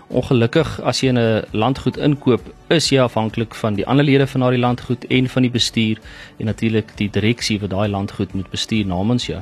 Ongelukkig 0.09 0.79
as 0.83 0.99
jy 1.01 1.09
in 1.09 1.19
'n 1.19 1.43
landgoed 1.51 1.97
inkoop, 1.97 2.41
is 2.69 2.89
jy 2.89 2.99
afhanklik 2.99 3.55
van 3.55 3.75
die 3.75 3.85
ander 3.87 4.05
lede 4.05 4.27
van 4.27 4.41
daardie 4.41 4.59
landgoed 4.59 5.05
en 5.07 5.29
van 5.29 5.41
die 5.41 5.51
bestuur 5.51 5.97
en 6.37 6.45
natuurlik 6.45 6.97
die 6.97 7.09
direksie 7.09 7.59
wat 7.59 7.69
daai 7.69 7.87
landgoed 7.87 8.33
moet 8.33 8.49
bestuur 8.49 8.85
namens 8.85 9.25
jou. 9.25 9.41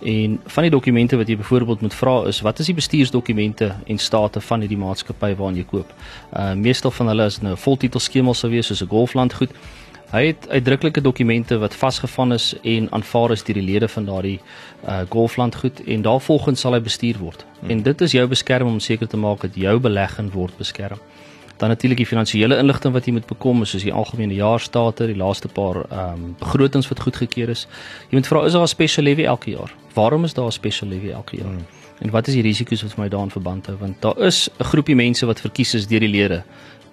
En 0.00 0.40
van 0.44 0.62
die 0.62 0.70
dokumente 0.70 1.16
wat 1.16 1.28
jy 1.28 1.36
byvoorbeeld 1.36 1.80
moet 1.80 1.94
vra 1.94 2.22
is 2.26 2.40
wat 2.40 2.58
is 2.58 2.66
die 2.70 2.74
bestuursdokumente 2.74 3.74
en 3.86 3.98
state 3.98 4.40
van 4.40 4.60
hierdie 4.60 4.78
maatskappy 4.78 5.34
waarna 5.34 5.58
jy 5.58 5.66
koop. 5.66 5.92
Uh 6.32 6.52
meestal 6.54 6.90
van 6.90 7.10
hulle 7.10 7.26
is 7.26 7.40
nou 7.42 7.56
voltitel 7.56 8.00
skema 8.00 8.32
sou 8.32 8.50
wees 8.50 8.66
soos 8.66 8.82
'n 8.82 8.88
golfland 8.88 9.34
goed. 9.34 9.50
Hy 10.10 10.26
het 10.26 10.48
uitdruklike 10.48 11.00
dokumente 11.00 11.58
wat 11.58 11.74
vasgevang 11.74 12.32
is 12.32 12.54
en 12.62 12.86
aanvaar 12.92 13.30
is 13.30 13.42
deur 13.42 13.54
die 13.54 13.72
lede 13.72 13.88
van 13.88 14.04
daardie 14.04 14.40
uh 14.86 15.00
golfland 15.08 15.54
goed 15.54 15.82
en 15.84 16.02
daarvolgens 16.02 16.60
sal 16.60 16.72
hy 16.72 16.80
bestuur 16.80 17.18
word. 17.18 17.44
Hmm. 17.60 17.70
En 17.70 17.82
dit 17.82 18.00
is 18.00 18.12
jou 18.12 18.26
beskerming 18.26 18.72
om 18.74 18.80
seker 18.80 19.08
te 19.08 19.16
maak 19.16 19.40
dat 19.40 19.54
jou 19.54 19.78
belegging 19.78 20.32
word 20.32 20.56
beskerm. 20.56 20.98
Dan 21.58 21.68
natuurlik 21.68 21.98
die 21.98 22.06
finansiële 22.06 22.56
inligting 22.56 22.92
wat 22.94 23.06
jy 23.06 23.12
moet 23.12 23.26
bekom, 23.26 23.64
soos 23.66 23.82
die 23.82 23.92
algemene 23.92 24.34
jaarstate, 24.34 25.08
die 25.10 25.18
laaste 25.18 25.48
paar 25.48 25.82
ehm 25.90 26.14
um, 26.14 26.36
begrotings 26.38 26.88
wat 26.88 27.00
goedgekeur 27.00 27.48
is. 27.48 27.66
Jy 28.10 28.20
moet 28.20 28.26
vra 28.26 28.44
is 28.46 28.52
daar 28.52 28.62
'n 28.62 28.68
special 28.68 29.04
levy 29.04 29.24
elke 29.24 29.50
jaar? 29.50 29.74
Waarom 29.98 30.24
is 30.24 30.34
daar 30.34 30.46
'n 30.46 30.52
special 30.52 30.88
levy 30.88 31.10
elke 31.10 31.36
jaar? 31.36 31.54
Hmm. 31.54 31.66
En 31.98 32.10
wat 32.10 32.26
is 32.26 32.34
die 32.34 32.42
risiko's 32.42 32.82
wat 32.82 32.92
vir 32.94 33.02
my 33.02 33.08
daarin 33.08 33.30
verband 33.30 33.66
hou? 33.66 33.76
Want 33.76 34.02
daar 34.02 34.18
is 34.18 34.48
'n 34.58 34.64
groepie 34.64 34.94
mense 34.94 35.26
wat 35.26 35.40
verkies 35.40 35.74
is 35.74 35.86
deur 35.86 36.00
die 36.00 36.08
lede 36.08 36.42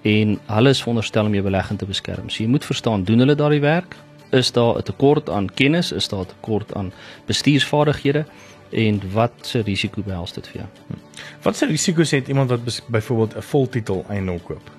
en 0.02 0.40
hulle 0.46 0.70
is 0.70 0.82
veronderstel 0.82 1.26
om 1.26 1.34
jou 1.34 1.44
belegging 1.44 1.80
te 1.80 1.86
beskerm. 1.86 2.30
So 2.30 2.44
jy 2.44 2.50
moet 2.50 2.66
verstaan, 2.66 3.04
doen 3.04 3.20
hulle 3.20 3.36
daardie 3.36 3.62
werk? 3.62 3.96
Is 4.32 4.52
daar 4.52 4.78
'n 4.78 4.82
tekort 4.82 5.30
aan 5.30 5.54
kennis? 5.54 5.92
Is 5.92 6.08
daar 6.08 6.20
'n 6.20 6.26
tekort 6.26 6.74
aan 6.74 6.94
bestuursvaardighede? 7.26 8.26
en 8.70 9.02
wat 9.12 9.32
se 9.42 9.62
risiko 9.62 10.02
behels 10.02 10.34
dit 10.34 10.48
vir 10.48 10.56
jou? 10.62 10.68
Hm. 10.88 10.94
Wat 11.42 11.58
se 11.58 11.66
risiko's 11.66 12.12
het 12.12 12.28
iemand 12.28 12.50
wat 12.50 12.82
byvoorbeeld 12.88 13.36
'n 13.36 13.42
voltitel 13.42 14.06
eiendom 14.10 14.44
koop? 14.44 14.72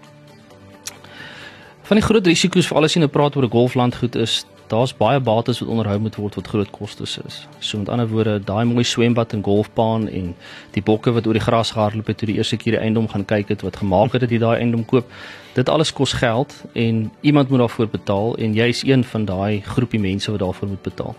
Van 1.82 1.96
die 1.96 2.04
groot 2.04 2.26
risiko's 2.26 2.66
vir 2.66 2.76
alles 2.76 2.90
as 2.90 2.94
jy 2.94 3.00
nou 3.00 3.10
praat 3.10 3.36
oor 3.36 3.44
'n 3.44 3.50
golflandgoed 3.50 4.14
is 4.14 4.44
daar's 4.68 4.92
baie 4.96 5.20
bates 5.20 5.60
wat 5.60 5.68
onderhou 5.68 5.98
moet 5.98 6.16
word 6.16 6.34
wat 6.34 6.46
groot 6.46 6.70
kostes 6.70 7.18
is. 7.26 7.46
So 7.58 7.78
met 7.78 7.88
ander 7.88 8.08
woorde, 8.08 8.38
daai 8.44 8.64
mooi 8.64 8.84
swembad 8.84 9.32
en 9.32 9.42
golfbaan 9.42 10.08
en 10.08 10.34
die 10.74 10.82
bokke 10.82 11.12
wat 11.12 11.26
oor 11.26 11.38
die 11.38 11.42
gras 11.42 11.70
gehardloop 11.70 12.06
het 12.06 12.18
toe 12.18 12.28
die 12.28 12.36
eerste 12.36 12.56
keer 12.56 12.78
die 12.78 12.82
eiendom 12.82 13.08
gaan 13.08 13.24
kyk 13.24 13.48
het 13.48 13.62
wat 13.62 13.76
gemaak 13.76 14.12
het 14.12 14.20
dat 14.20 14.30
jy 14.30 14.38
daai 14.38 14.58
eiendom 14.58 14.84
koop, 14.84 15.10
dit 15.54 15.68
alles 15.68 15.92
kos 15.92 16.12
geld 16.12 16.54
en 16.72 17.10
iemand 17.20 17.48
moet 17.48 17.58
daarvoor 17.58 17.88
betaal 17.88 18.36
en 18.36 18.54
jy's 18.54 18.82
een 18.84 19.04
van 19.04 19.24
daai 19.24 19.60
groepie 19.60 20.00
mense 20.00 20.30
wat 20.30 20.40
daarvoor 20.40 20.68
moet 20.68 20.82
betaal. 20.82 21.14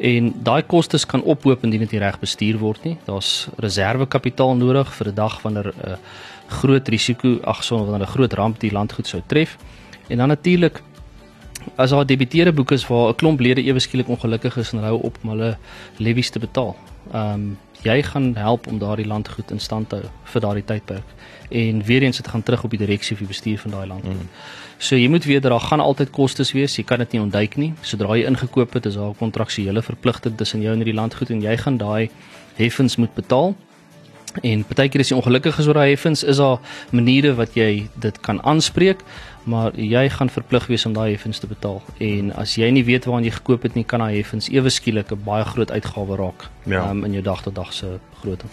En 0.00 0.32
daai 0.42 0.62
kostes 0.62 1.04
kan 1.06 1.22
ophoop 1.22 1.64
indien 1.64 1.82
dit 1.84 1.90
nie 1.92 2.00
reg 2.00 2.16
bestuur 2.20 2.58
word 2.58 2.84
nie. 2.84 2.96
Daar's 3.04 3.48
reservekapitaal 3.60 4.56
nodig 4.56 4.92
vir 4.96 5.08
'n 5.08 5.14
dag 5.14 5.42
wanneer 5.42 5.72
'n 5.76 5.88
uh, 5.88 5.96
groot 6.48 6.88
risiko, 6.88 7.38
ag 7.44 7.64
son 7.64 7.84
wanneer 7.84 8.08
'n 8.08 8.12
groot 8.16 8.32
ramp 8.32 8.60
die 8.60 8.72
landgoed 8.72 9.06
sou 9.06 9.22
tref. 9.26 9.56
En 10.08 10.16
dan 10.16 10.28
natuurlik 10.28 10.82
as 11.76 11.90
daar 11.90 12.06
debiteerde 12.06 12.52
boeke 12.52 12.74
is 12.74 12.86
waar 12.86 13.08
'n 13.08 13.14
klomp 13.14 13.40
lede 13.40 13.62
ewe 13.62 13.78
skielik 13.78 14.08
ongelukkig 14.08 14.56
is 14.56 14.72
en 14.72 14.78
hou 14.78 15.02
op 15.02 15.18
om 15.22 15.28
hulle 15.30 15.56
levies 15.96 16.30
te 16.30 16.38
betaal. 16.38 16.76
Ehm 17.12 17.34
um, 17.34 17.58
jy 17.82 18.02
gaan 18.02 18.34
help 18.36 18.66
om 18.66 18.78
daardie 18.78 19.06
landgoed 19.06 19.50
in 19.50 19.60
stand 19.60 19.88
te 19.88 19.96
hou 19.96 20.08
vir 20.24 20.40
daardie 20.40 20.64
tydperk. 20.64 21.04
En 21.48 21.82
weer 21.82 22.02
eens 22.02 22.16
dit 22.16 22.28
gaan 22.28 22.42
terug 22.42 22.64
op 22.64 22.70
die 22.70 22.78
direksie 22.78 23.12
of 23.12 23.18
die 23.18 23.28
bestuur 23.28 23.58
van 23.58 23.70
daai 23.70 23.86
landgoed. 23.86 24.22
Mm. 24.22 24.28
So 24.78 24.96
jy 24.96 25.08
moet 25.08 25.24
weet 25.24 25.42
dat 25.42 25.50
daar 25.50 25.60
gaan 25.60 25.80
altyd 25.80 26.10
kostes 26.10 26.52
wees. 26.52 26.76
Jy 26.76 26.84
kan 26.84 26.98
dit 26.98 27.12
nie 27.12 27.20
ontduik 27.20 27.56
nie. 27.56 27.72
Sodra 27.80 28.16
jy 28.16 28.26
ingekoop 28.26 28.72
het, 28.72 28.86
is 28.86 28.94
daar 28.94 29.10
'n 29.10 29.16
kontraksuele 29.16 29.82
verpligting 29.82 30.36
tussen 30.36 30.60
jou 30.60 30.72
en 30.72 30.84
die 30.84 30.94
landgoed 30.94 31.30
en 31.30 31.40
jy 31.40 31.56
gaan 31.56 31.76
daai 31.76 32.10
heffings 32.56 32.96
moet 32.96 33.14
betaal. 33.14 33.54
En 34.42 34.62
partykeer 34.64 35.00
as 35.00 35.10
jy 35.10 35.16
ongelukkig 35.18 35.58
is 35.58 35.66
oor 35.66 35.74
daai 35.74 35.90
heffings, 35.90 36.22
is 36.22 36.38
daar 36.38 36.60
maniere 36.94 37.34
wat 37.34 37.56
jy 37.58 37.88
dit 38.00 38.20
kan 38.20 38.38
aanspreek, 38.46 39.02
maar 39.44 39.76
jy 39.78 40.08
gaan 40.08 40.30
verplig 40.30 40.66
wees 40.66 40.86
om 40.86 40.92
daai 40.92 41.10
heffings 41.10 41.38
te 41.38 41.46
betaal. 41.46 41.82
En 41.98 42.32
as 42.34 42.54
jy 42.54 42.70
nie 42.70 42.84
weet 42.84 43.04
waaraan 43.04 43.24
jy 43.24 43.30
gekoop 43.30 43.62
het 43.62 43.74
nie, 43.74 43.84
kan 43.84 44.00
daai 44.00 44.16
heffings 44.16 44.48
ewe 44.48 44.70
skielik 44.70 45.12
'n 45.12 45.24
baie 45.24 45.44
groot 45.44 45.70
uitgawe 45.70 46.16
raak 46.16 46.48
ja. 46.64 46.90
um, 46.90 47.04
in 47.04 47.12
jou 47.12 47.22
dag-tot-dag 47.22 47.72
se 47.72 47.98
begroting. 48.10 48.50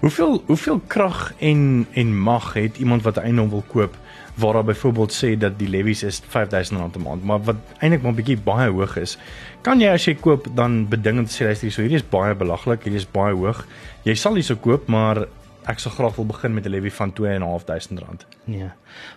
Hoeveel 0.00 0.42
hoeveel 0.46 0.80
krag 0.86 1.32
en 1.38 1.86
en 1.92 2.18
mag 2.18 2.52
het 2.54 2.78
iemand 2.78 3.02
wat 3.02 3.16
'n 3.16 3.20
eiendom 3.20 3.50
wil 3.50 3.64
koop? 3.66 3.96
waar 4.38 4.52
daar 4.52 4.64
byvoorbeeld 4.64 5.24
sê 5.24 5.38
dat 5.38 5.58
die 5.58 5.68
levies 5.68 6.02
is 6.02 6.20
R5000 6.22 6.72
'n 6.72 7.02
maand, 7.02 7.24
maar 7.24 7.42
wat 7.42 7.56
eintlik 7.78 8.02
maar 8.02 8.12
'n 8.12 8.14
bietjie 8.14 8.38
baie 8.38 8.70
hoog 8.70 8.96
is. 8.96 9.18
Kan 9.60 9.80
jy 9.80 9.88
as 9.88 10.04
jy 10.04 10.14
koop 10.14 10.46
dan 10.54 10.88
beding 10.88 11.28
te 11.28 11.34
sê 11.34 11.44
luister, 11.44 11.70
so 11.72 11.80
hierdie 11.80 11.96
is 11.96 12.08
baie 12.08 12.34
belaglik, 12.34 12.82
hierdie 12.82 13.00
is 13.00 13.10
baie 13.10 13.34
hoog. 13.34 13.66
Jy 14.02 14.14
sal 14.14 14.34
hierso 14.34 14.56
koop, 14.56 14.86
maar 14.86 15.26
ek 15.66 15.78
sal 15.78 15.92
graag 15.92 16.16
wil 16.16 16.26
begin 16.26 16.54
met 16.54 16.64
'n 16.64 16.70
levy 16.70 16.90
van 16.90 17.12
R2.500. 17.12 18.26
Nee. 18.44 18.70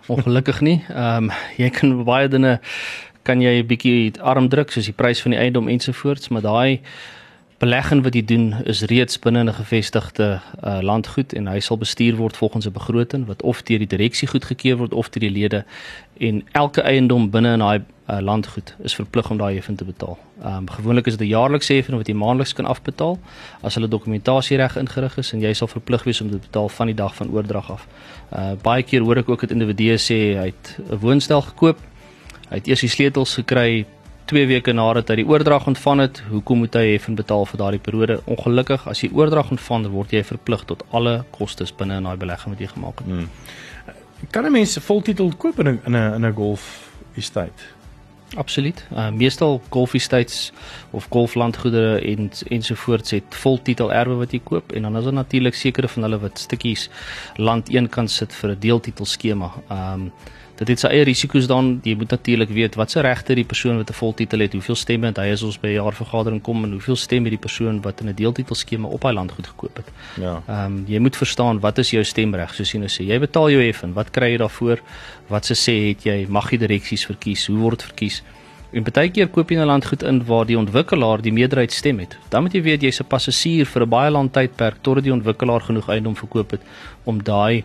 Ongelukkig 0.08 0.62
nie. 0.62 0.84
Ehm 0.90 1.30
um, 1.30 1.32
jy 1.58 1.70
kan 1.70 2.04
baie 2.04 2.28
dinge 2.28 2.60
kan 3.24 3.42
jy 3.42 3.62
'n 3.62 3.68
bietjie 3.68 4.22
arm 4.22 4.50
druk 4.50 4.72
soos 4.72 4.86
die 4.86 4.94
prys 4.94 5.22
van 5.22 5.32
die 5.32 5.40
eiendom 5.40 5.68
ensovoorts, 5.68 6.30
maar 6.30 6.42
daai 6.42 6.82
belegging 7.62 8.02
wat 8.02 8.16
jy 8.18 8.24
doen 8.26 8.46
is 8.66 8.82
reeds 8.90 9.20
binne 9.22 9.44
'n 9.44 9.54
gevestigde 9.54 10.42
uh, 10.66 10.80
landgoed 10.82 11.34
en 11.34 11.48
hy 11.48 11.60
sal 11.60 11.78
bestuur 11.78 12.16
word 12.18 12.38
volgens 12.38 12.66
'n 12.66 12.74
begroting 12.74 13.26
wat 13.26 13.42
of 13.42 13.62
deur 13.64 13.78
die 13.78 13.88
direksie 13.88 14.28
goedgekeur 14.28 14.78
word 14.78 14.94
of 14.94 15.10
deur 15.10 15.22
die 15.22 15.30
lede 15.40 15.66
en 16.18 16.42
elke 16.52 16.82
eiendom 16.82 17.30
binne 17.30 17.54
in 17.54 17.60
daai 17.60 17.82
uh, 18.10 18.20
landgoed 18.20 18.76
is 18.84 18.96
verplig 18.96 19.30
om 19.30 19.38
daai 19.38 19.56
heffing 19.56 19.78
te 19.78 19.86
betaal. 19.86 20.18
Ehm 20.44 20.56
um, 20.56 20.70
gewoonlik 20.70 21.08
is 21.08 21.18
dit 21.18 21.28
'n 21.28 21.32
jaarlikse 21.32 21.74
heffing 21.74 21.98
wat 21.98 22.08
jy 22.08 22.14
maandeliks 22.14 22.54
kan 22.54 22.66
afbetaal 22.66 23.20
as 23.62 23.76
hulle 23.76 23.88
dokumentasie 23.88 24.58
reg 24.58 24.76
ingerig 24.76 25.18
is 25.18 25.34
en 25.34 25.40
jy 25.42 25.54
sal 25.54 25.68
verplig 25.68 26.04
wees 26.04 26.22
om 26.22 26.30
dit 26.30 26.42
te 26.42 26.48
betaal 26.48 26.70
van 26.70 26.88
die 26.88 26.96
dag 26.96 27.16
van 27.16 27.30
oordrag 27.30 27.72
af. 27.72 27.88
Uh 28.34 28.54
baie 28.62 28.84
keer 28.84 29.02
hoor 29.02 29.18
ek 29.18 29.30
ook 29.30 29.42
dat 29.42 29.52
individue 29.52 29.98
sê 29.98 30.20
hy 30.42 30.46
het 30.46 30.78
'n 30.90 30.98
woonstel 30.98 31.42
gekoop. 31.42 31.78
Hy 32.50 32.56
het 32.56 32.68
eers 32.68 32.82
die 32.82 32.90
sleutels 32.90 33.34
gekry 33.34 33.86
2 34.32 34.46
weke 34.48 34.72
nadat 34.72 35.10
hy 35.12 35.18
die 35.20 35.28
oordrag 35.28 35.66
ontvang 35.68 36.02
het, 36.06 36.22
hoekom 36.32 36.62
moet 36.64 36.76
hy 36.80 36.94
heffing 36.94 37.18
betaal 37.20 37.44
vir 37.50 37.60
daardie 37.60 37.82
periode? 37.84 38.16
Ongelukkig, 38.32 38.86
as 38.88 39.02
jy 39.04 39.10
oordrag 39.12 39.52
ontvang, 39.52 39.90
word 39.92 40.14
jy 40.16 40.22
verplig 40.24 40.64
tot 40.70 40.86
alle 40.96 41.18
kostes 41.36 41.74
binne 41.76 41.98
in 42.00 42.08
daai 42.08 42.22
belegging 42.22 42.56
wat 42.56 42.64
jy 42.64 42.70
gemaak 42.72 43.04
het. 43.04 43.12
Hmm. 43.12 43.28
kan 44.32 44.46
'n 44.46 44.52
mens 44.52 44.78
'n 44.78 44.82
voltitel 44.82 45.34
koop 45.38 45.60
in 45.60 45.68
'n 45.68 45.80
in 45.86 45.96
'n 45.96 46.14
in 46.16 46.26
'n 46.26 46.34
golf 46.34 46.64
estate? 47.18 47.64
Absoluut. 48.36 48.88
Uh 48.96 49.10
meestal 49.10 49.62
golf 49.70 49.94
estates 49.94 50.52
of 50.92 51.08
golflandgoedere 51.10 52.00
en 52.00 52.32
ensovoorts 52.48 53.12
het 53.12 53.36
voltitel 53.36 53.92
erwe 53.94 54.16
wat 54.16 54.32
jy 54.32 54.40
koop 54.44 54.72
en 54.72 54.82
dan 54.82 54.98
is 54.98 55.04
daar 55.04 55.14
natuurlik 55.14 55.56
sekere 55.56 55.88
van 55.88 56.04
hulle 56.04 56.20
wat 56.20 56.40
stukkies 56.40 56.90
land 57.36 57.70
eenkant 57.70 58.12
sit 58.12 58.34
vir 58.34 58.50
'n 58.52 58.60
deeltitel 58.60 59.06
skema. 59.06 59.52
Um 59.70 60.12
dit 60.62 60.70
het 60.76 60.82
sy 60.84 60.92
eie 60.94 61.06
risiko's 61.08 61.48
dan. 61.50 61.74
Jy 61.86 61.96
moet 61.98 62.12
natuurlik 62.14 62.52
weet 62.54 62.78
wat 62.78 62.94
se 62.94 63.02
regte 63.02 63.36
die 63.38 63.46
persoon 63.48 63.80
wat 63.82 63.90
'n 63.90 63.98
voltitel 63.98 64.40
het, 64.40 64.54
hoeveel 64.54 64.76
stemme 64.76 65.08
het 65.08 65.18
hy 65.18 65.32
as 65.34 65.44
ons 65.44 65.58
by 65.58 65.68
'n 65.68 65.82
jaarvergadering 65.82 66.42
kom 66.42 66.64
en 66.64 66.72
hoeveel 66.72 66.96
stemme 66.96 67.30
het 67.30 67.40
die 67.40 67.48
persoon 67.48 67.82
wat 67.82 68.02
in 68.02 68.10
'n 68.10 68.16
deeltitel 68.16 68.56
skema 68.56 68.88
op 68.88 69.04
hy 69.04 69.12
landgoed 69.12 69.48
gekoop 69.48 69.76
het. 69.78 69.88
Ja. 70.22 70.42
Ehm 70.48 70.66
um, 70.66 70.86
jy 70.88 71.00
moet 71.00 71.18
verstaan 71.18 71.60
wat 71.60 71.78
is 71.78 71.92
jou 71.92 72.04
stemreg? 72.04 72.54
Soos 72.54 72.72
jy 72.72 72.80
nou 72.80 72.90
sê, 72.90 73.04
jy 73.08 73.20
betaal 73.20 73.50
jou 73.50 73.62
effen. 73.62 73.94
Wat 73.94 74.12
kry 74.12 74.32
jy 74.32 74.38
daarvoor? 74.38 74.80
Wat 75.28 75.46
se 75.46 75.54
sê 75.54 75.88
het 75.88 76.04
jy? 76.04 76.26
Mag 76.30 76.52
jy 76.52 76.58
direksies 76.58 77.06
verkies? 77.06 77.48
Hoe 77.48 77.58
word 77.58 77.82
verkies? 77.82 78.24
En 78.72 78.84
baie 78.84 79.10
keer 79.10 79.28
koop 79.28 79.50
jy 79.50 79.58
'n 79.58 79.66
landgoed 79.66 80.04
in 80.04 80.26
waar 80.26 80.46
die 80.46 80.58
ontwikkelaar 80.58 81.22
die 81.22 81.34
meerderheid 81.34 81.72
stem 81.72 82.00
het. 82.00 82.18
Dan 82.30 82.44
moet 82.44 82.54
jy 82.54 82.62
weet 82.62 82.82
jy's 82.82 83.02
'n 83.02 83.08
passasier 83.08 83.66
vir 83.66 83.82
'n 83.82 83.90
baie 83.90 84.12
lang 84.12 84.32
tydperk 84.32 84.76
totdat 84.82 85.04
die 85.04 85.14
ontwikkelaar 85.14 85.62
genoeg 85.62 85.90
eiendom 85.90 86.16
verkoop 86.16 86.52
het 86.52 86.62
om 87.04 87.24
daai 87.24 87.64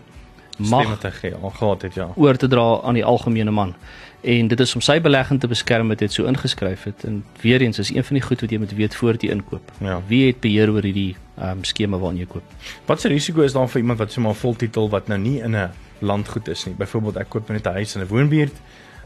mag 0.57 0.99
te 0.99 1.11
gee, 1.11 1.33
gehad 1.53 1.81
het 1.81 1.93
ja. 1.93 2.09
oor 2.15 2.35
te 2.35 2.47
dra 2.47 2.79
aan 2.83 2.93
die 2.93 3.05
algemene 3.05 3.51
man. 3.51 3.75
En 4.21 4.47
dit 4.47 4.59
is 4.59 4.75
om 4.75 4.81
sy 4.81 4.97
belegging 5.01 5.39
te 5.39 5.47
beskerm 5.47 5.87
wat 5.93 6.01
dit 6.01 6.13
so 6.13 6.25
ingeskryf 6.25 6.83
het. 6.83 7.03
En 7.05 7.23
weer 7.41 7.61
eens 7.61 7.79
is 7.79 7.93
een 7.93 8.03
van 8.03 8.17
die 8.17 8.23
goed 8.25 8.41
wat 8.41 8.51
jy 8.51 8.57
moet 8.57 8.73
weet 8.75 8.95
voor 8.95 9.19
jy 9.21 9.29
inkoop. 9.29 9.71
Ja. 9.79 10.01
Wie 10.07 10.25
het 10.27 10.39
beheer 10.39 10.71
oor 10.73 10.83
hierdie 10.83 11.15
ehm 11.37 11.59
um, 11.59 11.63
skema 11.63 11.97
waarin 12.01 12.17
jy 12.17 12.25
koop? 12.25 12.43
Wat 12.85 13.01
se 13.01 13.07
risiko 13.07 13.41
is 13.45 13.53
daar 13.53 13.69
vir 13.69 13.81
iemand 13.81 13.99
wat 13.99 14.11
sommer 14.11 14.35
voltitel 14.35 14.89
wat 14.89 15.07
nou 15.07 15.19
nie 15.19 15.39
in 15.39 15.55
'n 15.55 15.69
landgoed 15.99 16.47
is 16.47 16.65
nie? 16.65 16.75
Byvoorbeeld 16.75 17.15
ek 17.17 17.29
koop 17.29 17.49
net 17.49 17.67
'n 17.67 17.73
huis 17.73 17.95
in 17.95 18.01
'n 18.01 18.07
woonbuurt. 18.07 18.55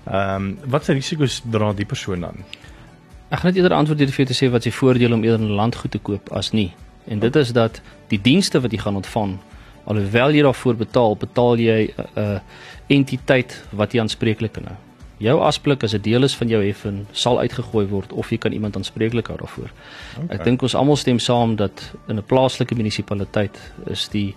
Ehm 0.05 0.35
um, 0.35 0.57
wat 0.65 0.85
se 0.85 0.93
risiko's 0.93 1.41
dra 1.51 1.73
die 1.73 1.85
persoon 1.85 2.19
dan? 2.19 2.35
Ek 3.29 3.39
gaan 3.39 3.53
net 3.53 3.55
eerder 3.55 3.77
antwoord 3.77 3.99
deur 3.99 4.11
vir 4.11 4.25
te 4.25 4.33
sê 4.33 4.49
wat 4.51 4.63
sy 4.63 4.71
voordele 4.71 5.13
om 5.13 5.23
eerder 5.23 5.45
'n 5.45 5.55
landgoed 5.55 5.91
te 5.91 5.99
koop 5.99 6.31
as 6.31 6.51
nie. 6.51 6.73
En 7.07 7.19
dit 7.19 7.35
is 7.35 7.51
dat 7.51 7.81
die 8.07 8.21
dienste 8.21 8.61
wat 8.61 8.71
jy 8.71 8.77
gaan 8.77 8.95
ontvang 8.95 9.37
alhoewel 9.85 10.31
jy 10.31 10.41
daarvoor 10.41 10.75
betaal, 10.75 11.15
betaal 11.15 11.59
jy 11.59 11.81
'n 11.87 12.07
uh, 12.17 12.23
uh, 12.23 12.39
entiteit 12.87 13.63
wat 13.71 13.93
jy 13.93 14.01
aanspreeklik 14.01 14.53
kan 14.53 14.65
hou. 14.65 14.77
Jou 15.21 15.37
asblik 15.45 15.83
as 15.83 15.93
'n 15.93 16.01
deel 16.01 16.23
is 16.23 16.35
van 16.35 16.47
jou 16.47 16.65
heffen 16.65 17.07
sal 17.11 17.39
uitgegooi 17.39 17.85
word 17.87 18.11
of 18.11 18.29
jy 18.31 18.37
kan 18.37 18.51
iemand 18.51 18.75
aanspreeklik 18.75 19.27
hou 19.27 19.37
daarvoor. 19.37 19.71
Okay. 20.17 20.37
Ek 20.37 20.43
dink 20.43 20.61
ons 20.61 20.75
almal 20.75 20.95
stem 20.95 21.19
saam 21.19 21.55
dat 21.55 21.93
in 22.07 22.17
'n 22.17 22.23
plaaslike 22.23 22.75
munisipaliteit 22.75 23.57
is 23.85 24.09
die 24.09 24.35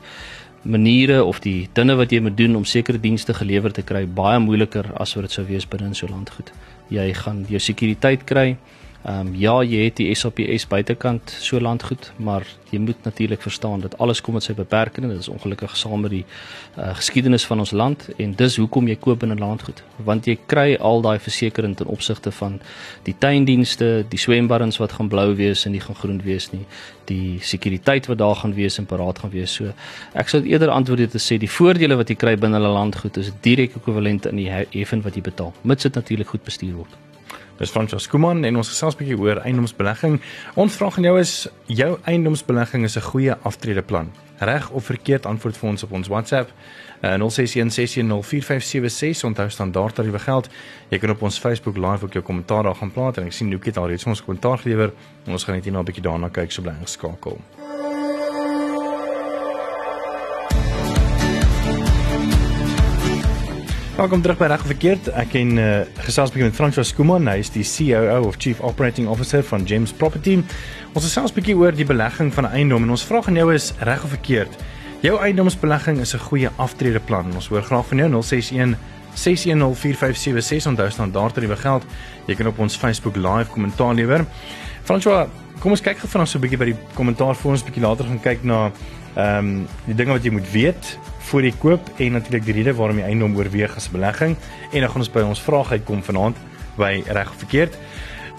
maniere 0.62 1.24
of 1.24 1.40
die 1.40 1.68
dinge 1.72 1.94
wat 1.96 2.12
jy 2.12 2.20
moet 2.20 2.36
doen 2.36 2.56
om 2.56 2.64
sekere 2.64 3.00
dienste 3.00 3.34
gelewer 3.34 3.72
te 3.72 3.82
kry 3.82 4.06
baie 4.06 4.38
moeiliker 4.38 4.86
as 4.96 5.14
wat 5.14 5.28
dit 5.28 5.32
sou 5.32 5.44
wees 5.46 5.66
binne 5.68 5.86
in 5.86 5.94
so 5.94 6.06
'n 6.06 6.10
landgoed. 6.10 6.52
Jy 6.88 7.14
gaan 7.14 7.46
jou 7.48 7.58
sekuriteit 7.58 8.24
kry, 8.24 8.56
Ehm 9.04 9.26
um, 9.26 9.34
ja, 9.36 9.52
jy 9.60 9.82
het 9.84 9.98
die 10.00 10.14
SAPS 10.16 10.64
buitekant 10.64 11.28
so 11.44 11.58
landgoed, 11.60 12.06
maar 12.16 12.46
jy 12.70 12.78
moet 12.80 13.02
natuurlik 13.04 13.42
verstaan 13.44 13.82
dat 13.84 13.98
alles 13.98 14.22
kom 14.24 14.32
met 14.34 14.46
sy 14.46 14.54
beperkings. 14.56 15.10
Dit 15.12 15.18
is 15.18 15.28
ongelukkig 15.28 15.76
saam 15.76 16.00
met 16.00 16.10
die 16.10 16.22
uh, 16.24 16.94
geskiedenis 16.96 17.44
van 17.44 17.60
ons 17.60 17.74
land 17.76 18.06
en 18.16 18.32
dis 18.38 18.56
hoekom 18.56 18.88
jy 18.88 18.96
koop 18.96 19.22
in 19.22 19.36
'n 19.36 19.44
landgoed, 19.44 19.82
want 20.08 20.24
jy 20.24 20.38
kry 20.46 20.78
al 20.80 21.04
daai 21.04 21.18
versekerings 21.18 21.76
ten 21.76 21.86
opsigte 21.86 22.32
van 22.32 22.60
die 23.02 23.14
tuindienste, 23.18 24.06
die 24.08 24.18
swembaddens 24.18 24.80
wat 24.80 24.92
gaan 24.92 25.08
blou 25.08 25.34
wees 25.36 25.66
en 25.66 25.72
nie 25.72 25.84
gaan 25.84 26.00
groen 26.00 26.20
wees 26.24 26.50
nie, 26.52 26.64
die 27.04 27.38
sekuriteit 27.40 28.06
wat 28.06 28.18
daar 28.18 28.36
gaan 28.36 28.54
wees 28.54 28.78
en 28.78 28.86
paraat 28.86 29.18
gaan 29.18 29.30
wees. 29.30 29.52
So 29.52 29.72
ek 30.14 30.28
sou 30.28 30.42
eerder 30.42 30.70
antwoord 30.70 30.98
dit 30.98 31.10
te 31.10 31.20
sê 31.20 31.36
die 31.38 31.50
voordele 31.50 31.96
wat 31.96 32.08
jy 32.08 32.16
kry 32.16 32.36
binne 32.36 32.58
'n 32.58 32.72
landgoed 32.72 33.16
is 33.16 33.32
direk 33.42 33.76
ekwivalent 33.76 34.26
aan 34.26 34.36
die 34.36 34.48
heffen 34.48 35.02
wat 35.02 35.14
jy 35.14 35.22
betaal, 35.22 35.52
mits 35.62 35.82
dit 35.82 35.94
natuurlik 35.94 36.28
goed 36.28 36.44
bestuur 36.44 36.74
word. 36.74 37.13
Dis 37.58 37.70
Francois 37.70 38.06
Kuman 38.10 38.44
en 38.44 38.56
ons 38.56 38.68
gesels 38.68 38.94
'n 38.94 38.98
bietjie 38.98 39.18
oor 39.18 39.36
eiendomsbelegging. 39.36 40.20
Ons 40.54 40.76
vraag 40.76 40.96
aan 40.96 41.04
jou 41.04 41.20
is 41.20 41.48
jou 41.66 41.98
eiendomsbelegging 42.04 42.84
is 42.84 42.96
'n 42.96 43.00
goeie 43.00 43.36
aftredeplan? 43.42 44.10
Reg 44.38 44.70
of 44.70 44.84
verkeerd 44.84 45.26
antwoord 45.26 45.56
vir 45.56 45.68
ons 45.68 45.82
op 45.82 45.92
ons 45.92 46.08
WhatsApp. 46.08 46.50
Uh, 47.02 47.14
0616104576 47.14 49.24
onthou 49.24 49.50
standaard 49.50 49.94
tariewe 49.94 50.18
geld. 50.18 50.48
Jy 50.88 50.98
kan 50.98 51.10
op 51.10 51.22
ons 51.22 51.38
Facebook 51.38 51.76
live 51.76 52.04
ook 52.04 52.12
jou 52.12 52.24
kommentaar 52.24 52.62
daar 52.62 52.74
gaan 52.74 52.92
plaas 52.92 53.16
en 53.16 53.24
ek 53.24 53.32
sien 53.32 53.48
Nookie 53.48 53.68
het 53.68 53.76
al 53.76 53.88
reeds 53.88 54.06
ons 54.06 54.24
kommentaar 54.24 54.58
gelewer. 54.58 54.92
Ons 55.26 55.44
gaan 55.44 55.54
net 55.54 55.64
hierna 55.64 55.80
'n 55.80 55.84
bietjie 55.84 56.02
daarna 56.02 56.28
kyk 56.28 56.52
so 56.52 56.62
bly 56.62 56.74
geskakel. 56.82 57.40
Welkom 63.94 64.22
terug 64.22 64.40
by 64.40 64.48
Reg 64.50 64.62
Verkeerd. 64.66 65.06
Ek 65.14 65.28
ken 65.30 65.52
uh, 65.54 65.66
gesels 66.02 66.32
bietjie 66.34 66.48
met 66.48 66.56
François 66.58 66.82
Skuman, 66.82 67.28
hy 67.30 67.36
is 67.38 67.52
die 67.54 67.62
COO 67.62 68.24
of 68.26 68.40
Chief 68.42 68.58
Operating 68.66 69.06
Officer 69.06 69.44
van 69.46 69.62
James 69.70 69.92
Property. 69.94 70.34
Ons 70.98 71.06
gesels 71.06 71.30
bietjie 71.36 71.54
oor 71.54 71.70
die 71.78 71.86
belegging 71.86 72.32
van 72.34 72.48
'n 72.48 72.58
eiendom 72.58 72.82
en 72.82 72.90
ons 72.90 73.04
vraag 73.06 73.28
aan 73.30 73.38
jou 73.38 73.54
is 73.54 73.70
reg 73.86 74.02
of 74.02 74.10
verkeerd. 74.10 74.50
Jou 75.06 75.14
eiendomsbelegging 75.22 76.02
is 76.02 76.14
'n 76.14 76.26
goeie 76.26 76.50
aftredeplan. 76.56 77.30
Ons 77.38 77.46
hoor 77.46 77.62
graag 77.62 77.86
van 77.86 77.98
jou 77.98 78.08
061 78.10 78.74
6104576 79.14 80.66
onthou 80.66 80.90
staan 80.90 81.12
daar 81.12 81.32
ter 81.32 81.46
die 81.46 81.56
geld. 81.56 81.84
Jy 82.26 82.34
kan 82.34 82.46
op 82.46 82.58
ons 82.58 82.76
Facebook 82.76 83.16
live 83.16 83.50
kommentaar 83.50 83.94
lewer. 83.94 84.26
François, 84.82 85.28
kom 85.60 85.70
ons 85.70 85.80
kyk 85.80 85.98
gou 85.98 86.10
vanaand 86.10 86.28
so 86.28 86.38
'n 86.38 86.40
bietjie 86.40 86.58
by 86.58 86.64
die 86.64 86.80
kommentaar 86.94 87.36
voor 87.36 87.52
ons 87.52 87.62
bietjie 87.62 87.82
later 87.82 88.04
gaan 88.04 88.20
kyk 88.20 88.42
na 88.42 88.72
ehm 89.14 89.38
um, 89.38 89.68
die 89.86 89.94
dinge 89.94 90.12
wat 90.12 90.24
jy 90.24 90.30
moet 90.30 90.50
weet 90.50 90.98
voor 91.24 91.42
die 91.42 91.54
koop 91.58 91.88
en 91.96 92.12
natuurlik 92.18 92.44
die 92.44 92.56
rede 92.58 92.74
waarom 92.76 92.98
jy 93.00 93.04
eiendom 93.08 93.36
oorweeg 93.36 93.76
as 93.76 93.90
belegging 93.92 94.36
en 94.72 94.80
dan 94.80 94.90
gaan 94.90 95.04
ons 95.04 95.12
by 95.14 95.22
ons 95.24 95.40
vraag 95.40 95.70
uitkom 95.72 96.02
vanaand 96.04 96.36
by 96.76 97.02
reg 97.06 97.30
of 97.30 97.40
verkeerd. 97.46 97.78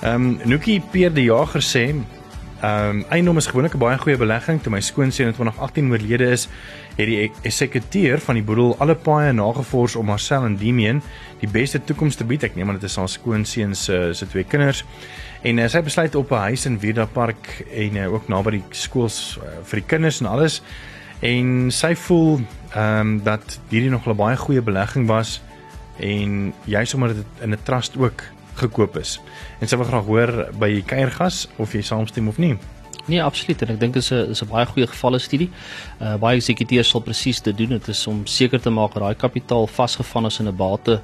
Ehm 0.03 0.13
um, 0.13 0.37
Nookie 0.45 0.81
Peer 0.91 1.13
die 1.13 1.29
Jager 1.29 1.63
sê 1.63 1.87
ehm 1.89 2.89
um, 2.89 3.03
eiendom 3.09 3.37
is 3.37 3.47
gewoonlik 3.47 3.75
'n 3.75 3.79
baie 3.79 3.97
goeie 3.97 4.17
belegging 4.17 4.61
toe 4.61 4.71
my 4.71 4.81
skoonseun 4.81 5.27
in 5.27 5.33
2018 5.33 5.91
oorlede 5.91 6.29
is 6.31 6.47
het 6.95 7.07
die 7.07 7.31
eksekuteur 7.41 8.19
van 8.19 8.35
die 8.35 8.43
boedel 8.43 8.75
alle 8.79 8.95
paaie 8.95 9.33
nagevors 9.33 9.95
om 9.95 10.05
Marcel 10.05 10.45
en 10.45 10.55
Demian 10.57 11.01
die 11.39 11.49
beste 11.49 11.83
toekoms 11.83 12.15
te 12.15 12.23
bied. 12.23 12.43
Ek 12.43 12.55
neem 12.55 12.69
aan 12.69 12.79
dit 12.79 12.89
is 12.89 12.95
haar 12.95 13.09
skoonseun 13.09 13.75
se 13.75 14.09
se 14.13 14.27
twee 14.27 14.43
kinders. 14.43 14.85
En 15.43 15.57
uh, 15.57 15.67
sy 15.67 15.81
besluit 15.81 16.15
op 16.15 16.31
'n 16.31 16.35
huis 16.35 16.65
in 16.65 16.79
Vida 16.79 17.05
Park 17.05 17.65
en 17.73 17.95
uh, 17.95 18.13
ook 18.13 18.27
naby 18.27 18.51
die 18.51 18.63
skools 18.69 19.37
uh, 19.41 19.49
vir 19.63 19.79
die 19.79 19.87
kinders 19.87 20.21
en 20.21 20.27
alles 20.27 20.61
en 21.19 21.71
sy 21.71 21.95
voel 21.95 22.39
ehm 22.75 22.99
um, 22.99 23.23
dat 23.23 23.59
hierdie 23.71 23.89
nog 23.89 24.07
'n 24.07 24.15
baie 24.15 24.37
goeie 24.37 24.61
belegging 24.61 25.07
was 25.07 25.41
en 25.99 26.53
jy 26.63 26.83
sommer 26.85 27.13
dit 27.15 27.25
in 27.39 27.51
'n 27.51 27.63
trust 27.63 27.97
ook 27.97 28.23
gekoop 28.53 28.97
is. 28.97 29.21
En 29.59 29.67
wil 29.77 29.87
graag 29.87 30.05
hoor 30.05 30.49
by 30.59 30.67
die 30.67 30.83
kuiergas 30.83 31.47
of 31.55 31.71
jy 31.73 31.81
saamstem 31.81 32.27
of 32.27 32.37
nie. 32.37 32.57
Nee, 33.05 33.23
absoluut 33.23 33.61
en 33.61 33.69
ek 33.75 33.79
dink 33.79 33.93
dit 33.93 34.01
is 34.01 34.11
'n 34.11 34.31
is 34.33 34.41
'n 34.41 34.49
baie 34.49 34.65
goeie 34.65 34.87
gevalle 34.87 35.19
studie. 35.19 35.49
Uh 36.01 36.17
baie 36.17 36.37
eksekuteurs 36.37 36.89
sal 36.89 37.01
presies 37.01 37.41
dit 37.41 37.57
doen. 37.57 37.69
Dit 37.69 37.87
is 37.87 38.07
om 38.07 38.25
seker 38.25 38.61
te 38.61 38.69
maak 38.69 38.93
dat 38.93 39.03
daai 39.03 39.15
kapitaal 39.15 39.67
vasgevang 39.67 40.25
is 40.25 40.39
in 40.39 40.47
'n 40.47 40.55
bate 40.55 41.01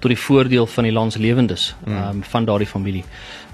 tot 0.00 0.10
die 0.10 0.18
voordeel 0.18 0.66
van 0.66 0.84
die 0.84 0.92
landslewendes 0.92 1.74
mm. 1.86 1.96
um 1.96 2.22
van 2.22 2.44
daardie 2.44 2.66
familie. 2.66 3.04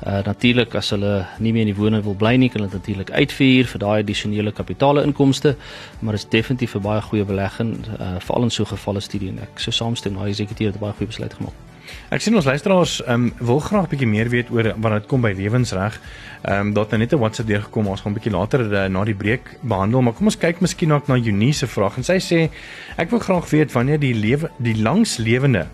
Uh 0.07 0.23
natuurlik 0.25 0.75
as 0.75 0.91
hulle 0.91 1.27
nie 1.39 1.53
meer 1.53 1.67
in 1.67 1.75
die 1.75 1.81
woning 1.83 2.05
wil 2.05 2.15
bly 2.15 2.37
nie, 2.37 2.49
kan 2.49 2.63
hulle 2.63 2.73
natuurlik 2.73 3.11
uitvier 3.11 3.67
vir 3.67 3.79
daai 3.79 4.01
addisionele 4.03 4.53
kapitale 4.53 5.03
inkomste, 5.03 5.57
maar 6.01 6.15
is 6.15 6.29
definitief 6.29 6.75
'n 6.75 6.81
baie 6.81 7.01
goeie 7.03 7.25
belegging 7.25 7.77
uh 8.01 8.19
veral 8.19 8.43
in 8.43 8.51
so 8.51 8.65
gevalle 8.65 9.01
studie 9.01 9.29
en 9.29 9.39
ek 9.39 9.59
sou 9.59 9.73
saamstem, 9.73 10.15
daai 10.15 10.31
eksekuteur 10.31 10.67
het 10.67 10.77
'n 10.77 10.81
baie 10.81 10.93
goeie 10.93 11.07
besluit 11.07 11.35
gemaak. 11.35 11.70
Ek 12.11 12.21
sien 12.21 12.35
ons 12.35 12.45
luisteraars 12.45 12.97
um, 13.07 13.29
wil 13.39 13.61
graag 13.61 13.89
bietjie 13.89 14.09
meer 14.09 14.29
weet 14.29 14.51
oor 14.51 14.73
wanneer 14.77 15.01
dit 15.01 15.09
kom 15.09 15.23
by 15.23 15.31
lewensreg. 15.37 16.01
Ehm 16.43 16.71
um, 16.71 16.73
daar 16.75 16.85
het 16.85 16.91
nou 16.91 17.01
net 17.01 17.13
'n 17.13 17.19
WhatsApp 17.19 17.49
deurgekom, 17.49 17.87
ons 17.87 18.01
gaan 18.01 18.13
'n 18.13 18.19
bietjie 18.19 18.33
later 18.33 18.61
uh, 18.61 18.87
na 18.89 19.05
die 19.05 19.15
breek 19.15 19.59
behandel, 19.61 20.03
maar 20.03 20.13
kom 20.13 20.27
ons 20.27 20.39
kyk 20.39 20.61
miskien 20.61 20.93
ook 20.93 21.09
na 21.09 21.17
Junie 21.17 21.53
se 21.53 21.67
vraag 21.67 21.97
en 21.97 22.05
sy 22.05 22.19
sê 22.19 22.51
ek 22.97 23.11
wil 23.11 23.21
graag 23.21 23.51
weet 23.51 23.73
wanneer 23.73 23.99
die 23.99 24.15
lewe 24.15 24.51
die 24.59 24.83
langslewende 24.83 25.67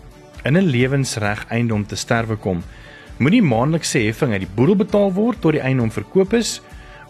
in 0.43 0.57
'n 0.57 0.69
lewensreg 0.69 1.45
eiendom 1.49 1.85
te 1.85 1.95
sterwe 1.95 2.35
kom. 2.35 2.63
Moet 3.17 3.31
die 3.31 3.41
maandelikse 3.41 3.99
heffing 3.99 4.31
uit 4.31 4.45
die 4.45 4.55
boedel 4.55 4.75
betaal 4.75 5.13
word 5.13 5.41
tot 5.41 5.51
die 5.51 5.61
eiendom 5.61 5.91
verkoop 5.91 6.33
is 6.33 6.61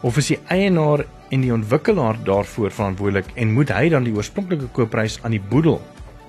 of 0.01 0.17
is 0.17 0.27
die 0.27 0.39
eienaar 0.47 1.05
en 1.29 1.41
die 1.41 1.53
ontwikkelaar 1.53 2.17
daarvoor 2.23 2.71
verantwoordelik 2.71 3.25
en 3.35 3.53
moet 3.53 3.69
hy 3.69 3.89
dan 3.89 4.03
die 4.03 4.13
oorspronklike 4.13 4.71
koopprys 4.71 5.19
aan 5.23 5.31
die 5.31 5.43
boedel 5.49 5.81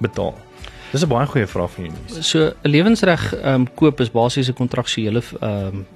betaal? 0.02 0.47
Dis 0.92 1.04
'n 1.04 1.08
baie 1.08 1.26
goeie 1.26 1.46
vraag 1.46 1.70
vir 1.70 1.84
julle. 1.84 2.22
So 2.22 2.38
'n 2.64 2.70
lewensreg 2.70 3.34
ehm 3.34 3.54
um, 3.54 3.74
koop 3.74 4.00
is 4.00 4.10
basies 4.10 4.48
'n 4.48 4.54
kontraksuele 4.54 5.22
ehm 5.40 5.66
um, 5.66 5.86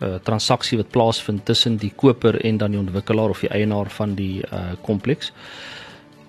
uh, 0.00 0.14
transaksie 0.22 0.78
wat 0.78 0.90
plaasvind 0.90 1.44
tussen 1.44 1.76
die 1.76 1.92
koper 1.96 2.40
en 2.44 2.56
dan 2.56 2.70
die 2.70 2.80
ontwikkelaar 2.80 3.28
of 3.28 3.40
die 3.40 3.50
eienaar 3.50 3.90
van 3.90 4.14
die 4.14 4.42
uh 4.52 4.72
kompleks. 4.82 5.32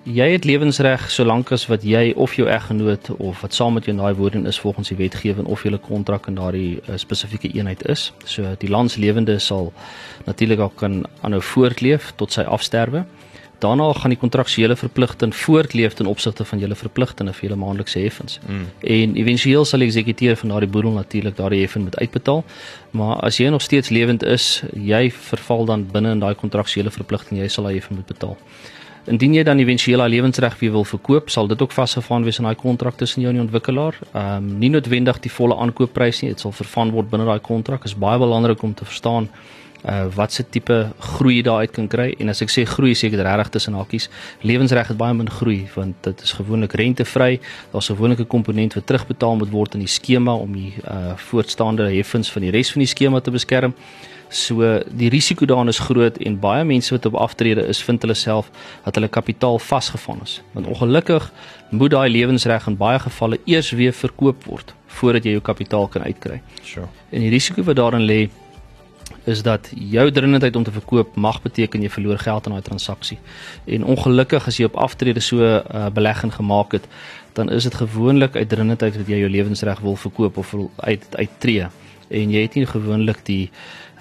Jy 0.03 0.31
het 0.31 0.45
lewensreg 0.45 1.11
solank 1.11 1.51
as 1.51 1.67
wat 1.67 1.83
jy 1.83 2.13
of 2.15 2.33
jou 2.33 2.47
eggenoot 2.49 3.09
of 3.17 3.41
wat 3.41 3.53
saam 3.53 3.73
met 3.73 3.85
jou 3.85 3.95
in 3.95 4.01
daai 4.03 4.13
woning 4.13 4.47
is 4.47 4.59
volgens 4.59 4.87
die 4.89 4.97
wetgewing 4.97 5.45
of 5.45 5.63
julle 5.63 5.77
kontrak 5.77 6.27
in 6.27 6.35
daardie 6.35 6.81
uh, 6.89 6.97
spesifieke 6.97 7.53
eenheid 7.53 7.85
is. 7.85 8.13
So 8.25 8.55
die 8.57 8.69
landslewende 8.69 9.39
sal 9.39 9.73
natuurlik 10.25 10.59
ook 10.59 10.75
kan 10.75 11.05
aanhou 11.21 11.41
voortleef 11.41 12.13
tot 12.15 12.31
sy 12.31 12.41
afsterwe 12.41 13.05
Daarna 13.61 13.93
gaan 13.93 14.09
die 14.09 14.17
kontraksuele 14.17 14.75
verpligting 14.75 15.35
voortleef 15.35 15.93
ten 15.93 16.05
opsigte 16.09 16.45
van 16.45 16.59
julle 16.59 16.75
verpligtinge 16.75 17.33
vir 17.37 17.45
julle 17.45 17.59
maandelikse 17.61 17.99
heffings. 18.01 18.39
Mm. 18.47 18.63
En 18.95 19.13
éventueel 19.21 19.65
sal 19.69 19.83
die 19.83 19.89
eksekuteur 19.91 20.39
van 20.39 20.53
daardie 20.55 20.69
boedel 20.69 20.97
natuurlik 20.97 21.37
daardie 21.37 21.61
heffing 21.61 21.85
moet 21.85 21.97
uitbetaal. 21.99 22.41
Maar 22.97 23.19
as 23.27 23.37
jy 23.37 23.51
nog 23.53 23.61
steeds 23.61 23.93
lewend 23.93 24.25
is, 24.25 24.63
jy 24.73 25.11
verval 25.11 25.69
dan 25.69 25.85
binne 25.93 26.15
in 26.17 26.25
daai 26.25 26.33
kontraksuele 26.35 26.89
verpligting, 26.89 27.37
jy 27.43 27.51
sal 27.53 27.69
daai 27.69 27.77
heffing 27.77 28.01
moet 28.01 28.09
betaal. 28.09 28.37
Indien 29.05 29.37
jy 29.37 29.45
dan 29.45 29.61
éventueel 29.61 30.01
daai 30.01 30.09
lewensreg 30.09 30.57
weer 30.59 30.73
wil 30.73 30.85
verkoop, 30.85 31.29
sal 31.29 31.47
dit 31.49 31.61
ook 31.61 31.71
vasgevang 31.73 32.25
wees 32.25 32.41
in 32.41 32.49
daai 32.49 32.57
kontrak 32.57 32.97
tussen 32.97 33.21
jou 33.21 33.29
en 33.29 33.43
die 33.43 33.45
ontwikkelaar. 33.45 34.01
Ehm 34.11 34.35
um, 34.41 34.51
nie 34.61 34.73
noodwendig 34.73 35.21
die 35.21 35.31
volle 35.37 35.61
aankoopprys 35.61 36.21
nie, 36.21 36.33
dit 36.33 36.41
sal 36.41 36.53
vervang 36.53 36.97
word 36.97 37.13
binne 37.13 37.29
daai 37.29 37.41
kontrak. 37.41 37.85
Is 37.85 37.97
baie 37.97 38.17
belangrik 38.21 38.61
om 38.65 38.73
te 38.73 38.85
verstaan 38.85 39.29
uh 39.85 40.05
wat 40.15 40.33
se 40.33 40.43
tipe 40.49 40.91
groei 40.99 41.41
daar 41.41 41.59
uit 41.65 41.71
kan 41.71 41.87
kry 41.87 42.15
en 42.19 42.29
as 42.29 42.41
ek 42.41 42.53
sê 42.53 42.65
groei 42.65 42.93
seker 42.95 43.23
regtig 43.23 43.49
tussen 43.49 43.73
hakies 43.73 44.09
lewensreg 44.41 44.87
het 44.87 44.97
baie 44.97 45.13
min 45.13 45.29
groei 45.29 45.67
want 45.75 45.95
dit 46.03 46.21
is 46.21 46.31
gewoonlik 46.37 46.73
rentevry 46.73 47.39
daar's 47.71 47.89
gewoonlik 47.93 48.19
'n 48.19 48.27
komponent 48.27 48.73
wat 48.73 48.85
terugbetaal 48.85 49.35
moet 49.35 49.51
word 49.51 49.73
in 49.73 49.79
die 49.79 49.93
skema 49.99 50.33
om 50.33 50.53
die 50.53 50.73
uh 50.85 51.17
voortstaande 51.17 51.89
heffings 51.95 52.31
van 52.31 52.41
die 52.41 52.51
res 52.51 52.71
van 52.71 52.79
die 52.79 52.93
skema 52.95 53.19
te 53.19 53.31
beskerm 53.31 53.73
So 54.31 54.79
die 54.87 55.09
risiko 55.09 55.45
daarin 55.45 55.67
is 55.67 55.79
groot 55.79 56.17
en 56.17 56.37
baie 56.39 56.63
mense 56.63 56.93
wat 56.95 57.05
op 57.05 57.17
aftrede 57.19 57.65
is, 57.67 57.81
vind 57.83 58.01
hulle 58.01 58.15
self 58.15 58.47
dat 58.85 58.95
hulle 58.95 59.09
kapitaal 59.11 59.59
vasgevang 59.59 60.21
is. 60.23 60.37
Want 60.55 60.67
ongelukkig 60.71 61.31
moet 61.69 61.91
daai 61.91 62.09
lewensreg 62.09 62.67
in 62.67 62.77
baie 62.79 62.99
gevalle 62.99 63.39
eers 63.45 63.71
weer 63.75 63.91
verkoop 63.91 64.45
word 64.47 64.71
voordat 64.91 65.27
jy 65.27 65.35
jou 65.35 65.41
kapitaal 65.43 65.87
kan 65.87 66.03
uitkry. 66.03 66.41
Sure. 66.63 66.87
En 67.11 67.23
die 67.23 67.29
risiko 67.31 67.63
wat 67.63 67.75
daarin 67.75 68.07
lê 68.07 68.29
is 69.23 69.41
dat 69.43 69.69
jou 69.75 70.11
dringendheid 70.11 70.55
om 70.55 70.63
te 70.63 70.71
verkoop 70.71 71.15
mag 71.15 71.41
beteken 71.41 71.81
jy 71.81 71.89
verloor 71.89 72.17
geld 72.17 72.45
aan 72.45 72.51
daai 72.51 72.63
transaksie. 72.63 73.19
En 73.65 73.83
ongelukkig 73.83 74.47
as 74.47 74.57
jy 74.57 74.65
op 74.65 74.75
aftrede 74.75 75.19
so 75.19 75.37
'n 75.37 75.61
uh, 75.75 75.89
belegging 75.89 76.33
gemaak 76.33 76.71
het, 76.71 76.87
dan 77.33 77.51
is 77.51 77.63
dit 77.63 77.75
gewoonlik 77.75 78.35
uit 78.35 78.49
dringendheid 78.49 78.93
dat 78.93 79.07
jy 79.07 79.17
jou 79.17 79.29
lewensreg 79.29 79.79
wil 79.79 79.95
verkoop 79.95 80.37
of 80.37 80.51
wil 80.51 80.71
uit 80.75 81.05
uittreë 81.15 81.69
en 82.07 82.31
jy 82.31 82.41
het 82.41 82.53
nie 82.53 82.65
gewoonlik 82.65 83.25
die 83.25 83.49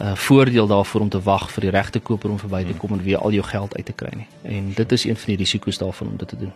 uh, 0.00 0.14
voordeel 0.14 0.66
daarvoor 0.66 1.00
om 1.00 1.08
te 1.08 1.20
wag 1.22 1.50
vir 1.50 1.60
die 1.68 1.70
regte 1.70 2.00
koper 2.00 2.30
om 2.30 2.38
verby 2.38 2.64
te 2.64 2.74
kom 2.78 2.92
en 2.96 3.02
weer 3.02 3.18
al 3.18 3.32
jou 3.32 3.44
geld 3.44 3.76
uit 3.76 3.86
te 3.86 3.92
kry 3.92 4.10
nie. 4.16 4.26
En 4.42 4.72
dit 4.74 4.92
is 4.92 5.04
een 5.04 5.16
van 5.16 5.26
die 5.26 5.36
risiko's 5.36 5.78
daarvan 5.78 6.08
om 6.08 6.16
dit 6.16 6.28
te 6.28 6.36
doen. 6.36 6.52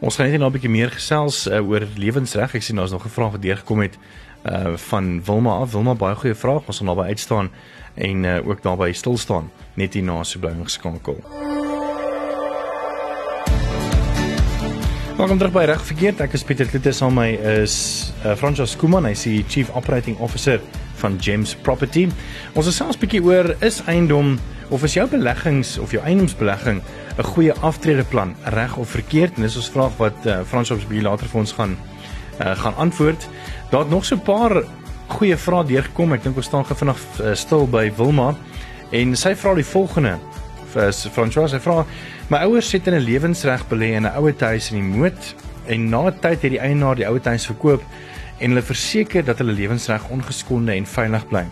Ons 0.00 0.16
gaan 0.16 0.30
net 0.30 0.38
nou 0.38 0.48
'n 0.48 0.52
bietjie 0.52 0.70
meer 0.70 0.90
gesels 0.90 1.46
uh, 1.46 1.68
oor 1.68 1.86
lewensreg. 1.96 2.54
Ek 2.54 2.62
sien 2.62 2.76
daar's 2.76 2.90
nog 2.90 3.04
'n 3.04 3.08
vraag 3.08 3.30
wat 3.30 3.42
deurgekom 3.42 3.80
het 3.80 3.98
uh 4.44 4.76
van 4.76 5.24
Wilma 5.24 5.50
af. 5.50 5.72
Wilma 5.72 5.94
baie 5.94 6.14
goeie 6.14 6.34
vraag. 6.34 6.66
Ons 6.66 6.76
sal 6.76 6.86
naby 6.86 7.02
uitstaan 7.02 7.50
en 7.98 8.24
uh, 8.24 8.48
ook 8.48 8.62
naby 8.62 8.92
stil 8.92 9.18
staan 9.18 9.50
net 9.74 9.94
hier 9.94 10.06
na 10.06 10.22
so 10.24 10.40
bly 10.42 10.54
ingeskakel. 10.54 11.18
Welkom 15.18 15.38
terug 15.38 15.52
by 15.52 15.64
Reg 15.66 15.82
Verkeerd. 15.82 16.20
Ek 16.22 16.36
is 16.38 16.44
Pieter 16.46 16.68
Kloete 16.70 16.92
saam 16.94 17.16
met 17.18 17.40
my 17.42 17.54
is 17.64 17.74
uh, 18.22 18.36
Francois 18.38 18.70
Skuman, 18.70 19.08
hy 19.08 19.16
is 19.16 19.24
die 19.26 19.40
Chief 19.50 19.72
Operating 19.74 20.18
Officer 20.22 20.62
van 21.00 21.18
Gems 21.22 21.56
Property. 21.66 22.06
Ons 22.54 22.70
is 22.70 22.78
selfs 22.78 22.98
'n 22.98 23.02
bietjie 23.02 23.22
oor 23.26 23.50
is 23.58 23.80
eiendom 23.90 24.38
of 24.70 24.84
is 24.86 24.94
jou 24.94 25.08
beleggings 25.10 25.78
of 25.82 25.90
jou 25.90 26.02
eiendomsbelegging 26.04 26.82
'n 27.18 27.28
goeie 27.34 27.54
aftredeplan, 27.66 28.36
reg 28.54 28.76
of 28.76 28.94
verkeerd? 28.94 29.36
En 29.36 29.42
dis 29.42 29.56
ons 29.56 29.70
vraag 29.74 29.96
wat 29.98 30.26
uh, 30.26 30.42
Francois 30.46 30.86
bietjie 30.86 31.02
later 31.02 31.26
vir 31.26 31.40
ons 31.40 31.52
gaan 31.52 31.76
uh, 32.38 32.54
gaan 32.54 32.74
antwoord. 32.76 33.28
Daar 33.70 33.80
het 33.80 33.90
nog 33.90 34.04
so 34.04 34.14
'n 34.14 34.22
paar 34.22 34.62
goeie 35.08 35.36
vrae 35.36 35.64
deurgekom. 35.64 36.12
Ek 36.12 36.22
dink 36.22 36.36
ons 36.36 36.46
staan 36.46 36.64
gefvinnig 36.64 36.98
uh, 37.20 37.34
stil 37.34 37.66
by 37.66 37.88
Wilma 37.96 38.34
en 38.92 39.16
sy 39.16 39.34
vra 39.34 39.54
die 39.54 39.64
volgende 39.64 40.18
vir 40.72 40.92
Francois. 40.92 41.50
Sy 41.50 41.60
vra 41.64 41.84
My 42.28 42.42
ouers 42.44 42.72
het 42.72 42.86
in 42.86 42.94
'n 42.94 43.04
lewensreg 43.04 43.62
belê 43.68 43.96
in 43.96 44.04
'n 44.04 44.12
ouer 44.20 44.34
huis 44.38 44.70
in 44.70 44.76
die 44.76 44.96
Moot 44.96 45.34
en 45.66 45.88
na 45.88 46.08
'n 46.08 46.18
tyd 46.20 46.42
het 46.42 46.50
die 46.50 46.60
eienaar 46.60 46.96
die 46.96 47.06
ouer 47.06 47.24
huis 47.24 47.46
verkoop 47.46 47.82
en 48.38 48.50
hulle 48.50 48.62
verseker 48.62 49.24
dat 49.24 49.38
hulle 49.38 49.52
lewensreg 49.52 50.08
ongeskonde 50.10 50.72
en 50.72 50.86
veilig 50.86 51.28
bly. 51.28 51.46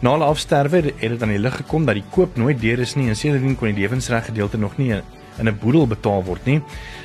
Na 0.00 0.10
hulle 0.10 0.24
afsterwe 0.24 0.76
het 0.76 1.10
dit 1.10 1.22
aan 1.22 1.28
die 1.28 1.38
lig 1.38 1.56
gekom 1.56 1.84
dat 1.84 1.94
die 1.94 2.04
koop 2.10 2.36
nooit 2.36 2.60
deur 2.60 2.78
is 2.78 2.94
nie 2.94 3.08
en 3.08 3.16
sedertdien 3.16 3.56
kon 3.56 3.72
die 3.72 3.80
lewensreg 3.80 4.24
gedeelte 4.24 4.58
nog 4.58 4.76
nie 4.76 4.92
in 5.38 5.48
'n 5.48 5.58
boedel 5.58 5.86
betaal 5.86 6.24
word 6.24 6.44
nie. 6.44 6.62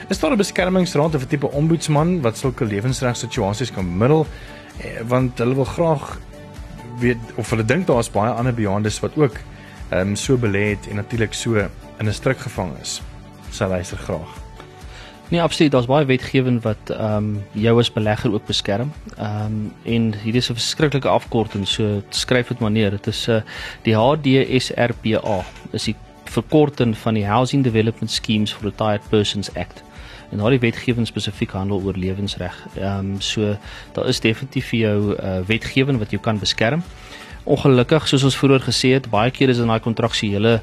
Is 0.10 0.20
daar 0.20 0.32
'n 0.32 0.38
beskermingsraad 0.38 1.16
of 1.16 1.24
'n 1.24 1.28
tipe 1.28 1.52
ombudsman 1.52 2.22
wat 2.22 2.38
sulke 2.38 2.66
lewensreg 2.66 3.16
situasies 3.16 3.72
kan 3.72 3.86
bemiddel 3.86 4.28
eh, 4.28 4.63
want 5.08 5.38
hulle 5.38 5.56
wil 5.56 5.66
graag 5.66 6.20
weet 7.00 7.18
of 7.36 7.50
hulle 7.50 7.66
dink 7.66 7.88
daar 7.88 8.00
is 8.00 8.12
baie 8.12 8.32
ander 8.32 8.54
bejaardes 8.54 9.00
wat 9.00 9.18
ook 9.18 9.38
ehm 9.90 10.14
um, 10.14 10.16
so 10.16 10.38
belê 10.38 10.70
het 10.74 10.88
en 10.90 10.96
natuurlik 10.96 11.34
so 11.34 11.56
in 12.00 12.08
'n 12.08 12.14
struik 12.14 12.40
gevang 12.40 12.72
is 12.82 13.02
sal 13.50 13.70
luister 13.70 13.98
graag. 13.98 14.42
Nee, 15.30 15.42
absoluut, 15.42 15.72
daar's 15.72 15.86
baie 15.86 16.06
wetgewing 16.06 16.62
wat 16.62 16.90
ehm 16.90 17.16
um, 17.16 17.44
jou 17.52 17.80
as 17.80 17.92
belegger 17.92 18.34
ook 18.34 18.46
beskerm. 18.46 18.92
Ehm 19.18 19.46
um, 19.46 19.74
en 19.84 20.14
hier 20.24 20.36
is 20.36 20.50
'n 20.50 20.54
verskriklike 20.54 21.08
afkorting, 21.08 21.68
so 21.68 22.02
skryf 22.10 22.48
dit 22.48 22.60
maar 22.60 22.72
neer. 22.72 22.90
Dit 22.90 23.08
is 23.08 23.28
'n 23.28 23.32
uh, 23.32 23.42
die 23.82 23.96
HDSRPA, 23.96 25.44
is 25.72 25.84
die 25.84 25.96
verkorting 26.24 26.98
van 26.98 27.14
die 27.14 27.26
Housing 27.26 27.64
Development 27.64 28.12
Schemes 28.12 28.54
for 28.54 28.64
Retired 28.64 29.10
Persons 29.10 29.56
Act. 29.56 29.84
En 30.34 30.42
daardie 30.42 30.60
wetgewing 30.60 31.08
spesifiek 31.08 31.52
handel 31.54 31.82
oor 31.86 31.98
lewensreg. 31.98 32.56
Ehm 32.74 33.14
um, 33.14 33.22
so 33.22 33.56
daar 33.94 34.08
is 34.10 34.20
definitief 34.20 34.72
vir 34.74 34.80
jou 34.80 34.98
uh, 35.14 35.40
wetgewing 35.46 36.00
wat 36.02 36.10
jou 36.12 36.22
kan 36.22 36.40
beskerm. 36.42 36.82
Ongelukkig 37.44 38.08
soos 38.08 38.24
ons 38.24 38.38
vroeër 38.40 38.64
gesê 38.64 38.94
het, 38.96 39.10
baie 39.12 39.32
keer 39.32 39.52
is 39.52 39.60
in 39.60 39.68
daai 39.68 39.84
kontraksuele 39.84 40.56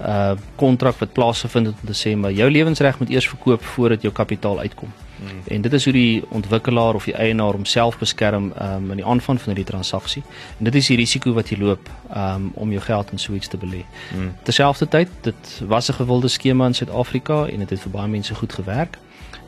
uh 0.00 0.36
kontrak 0.56 0.96
wat 1.02 1.12
plaasgevind 1.12 1.66
het 1.66 1.80
om 1.82 1.90
te 1.90 1.96
sê 1.98 2.14
maar 2.16 2.32
jou 2.32 2.46
lewensreg 2.50 2.98
moet 2.98 3.10
eers 3.10 3.28
verkoop 3.28 3.62
voordat 3.74 4.02
jou 4.02 4.12
kapitaal 4.14 4.58
uitkom. 4.58 4.92
Hmm. 5.18 5.40
En 5.44 5.60
dit 5.60 5.72
is 5.72 5.84
hoe 5.84 5.92
die 5.92 6.22
ontwikkelaar 6.28 6.94
of 6.94 7.04
die 7.10 7.14
eienaar 7.14 7.58
homself 7.58 7.98
beskerm 7.98 8.52
um 8.62 8.90
in 8.90 9.02
die 9.02 9.06
aanvang 9.06 9.40
van 9.40 9.52
hierdie 9.52 9.66
transaksie. 9.72 10.22
En 10.58 10.70
dit 10.70 10.74
is 10.74 10.86
die 10.86 10.96
risiko 10.96 11.34
wat 11.34 11.50
jy 11.50 11.58
loop 11.58 11.90
um 12.14 12.52
om 12.54 12.70
jou 12.70 12.84
geld 12.86 13.10
in 13.12 13.18
so 13.18 13.34
iets 13.34 13.50
te 13.50 13.58
belê. 13.58 13.82
Hmm. 14.12 14.32
Terselfdertyd, 14.42 15.10
dit 15.22 15.60
was 15.66 15.90
'n 15.90 15.98
gewilde 16.00 16.28
skema 16.28 16.66
in 16.66 16.74
Suid-Afrika 16.74 17.46
en 17.46 17.58
dit 17.58 17.70
het 17.70 17.80
vir 17.80 17.90
baie 17.90 18.08
mense 18.08 18.34
goed 18.34 18.52
gewerk. 18.52 18.98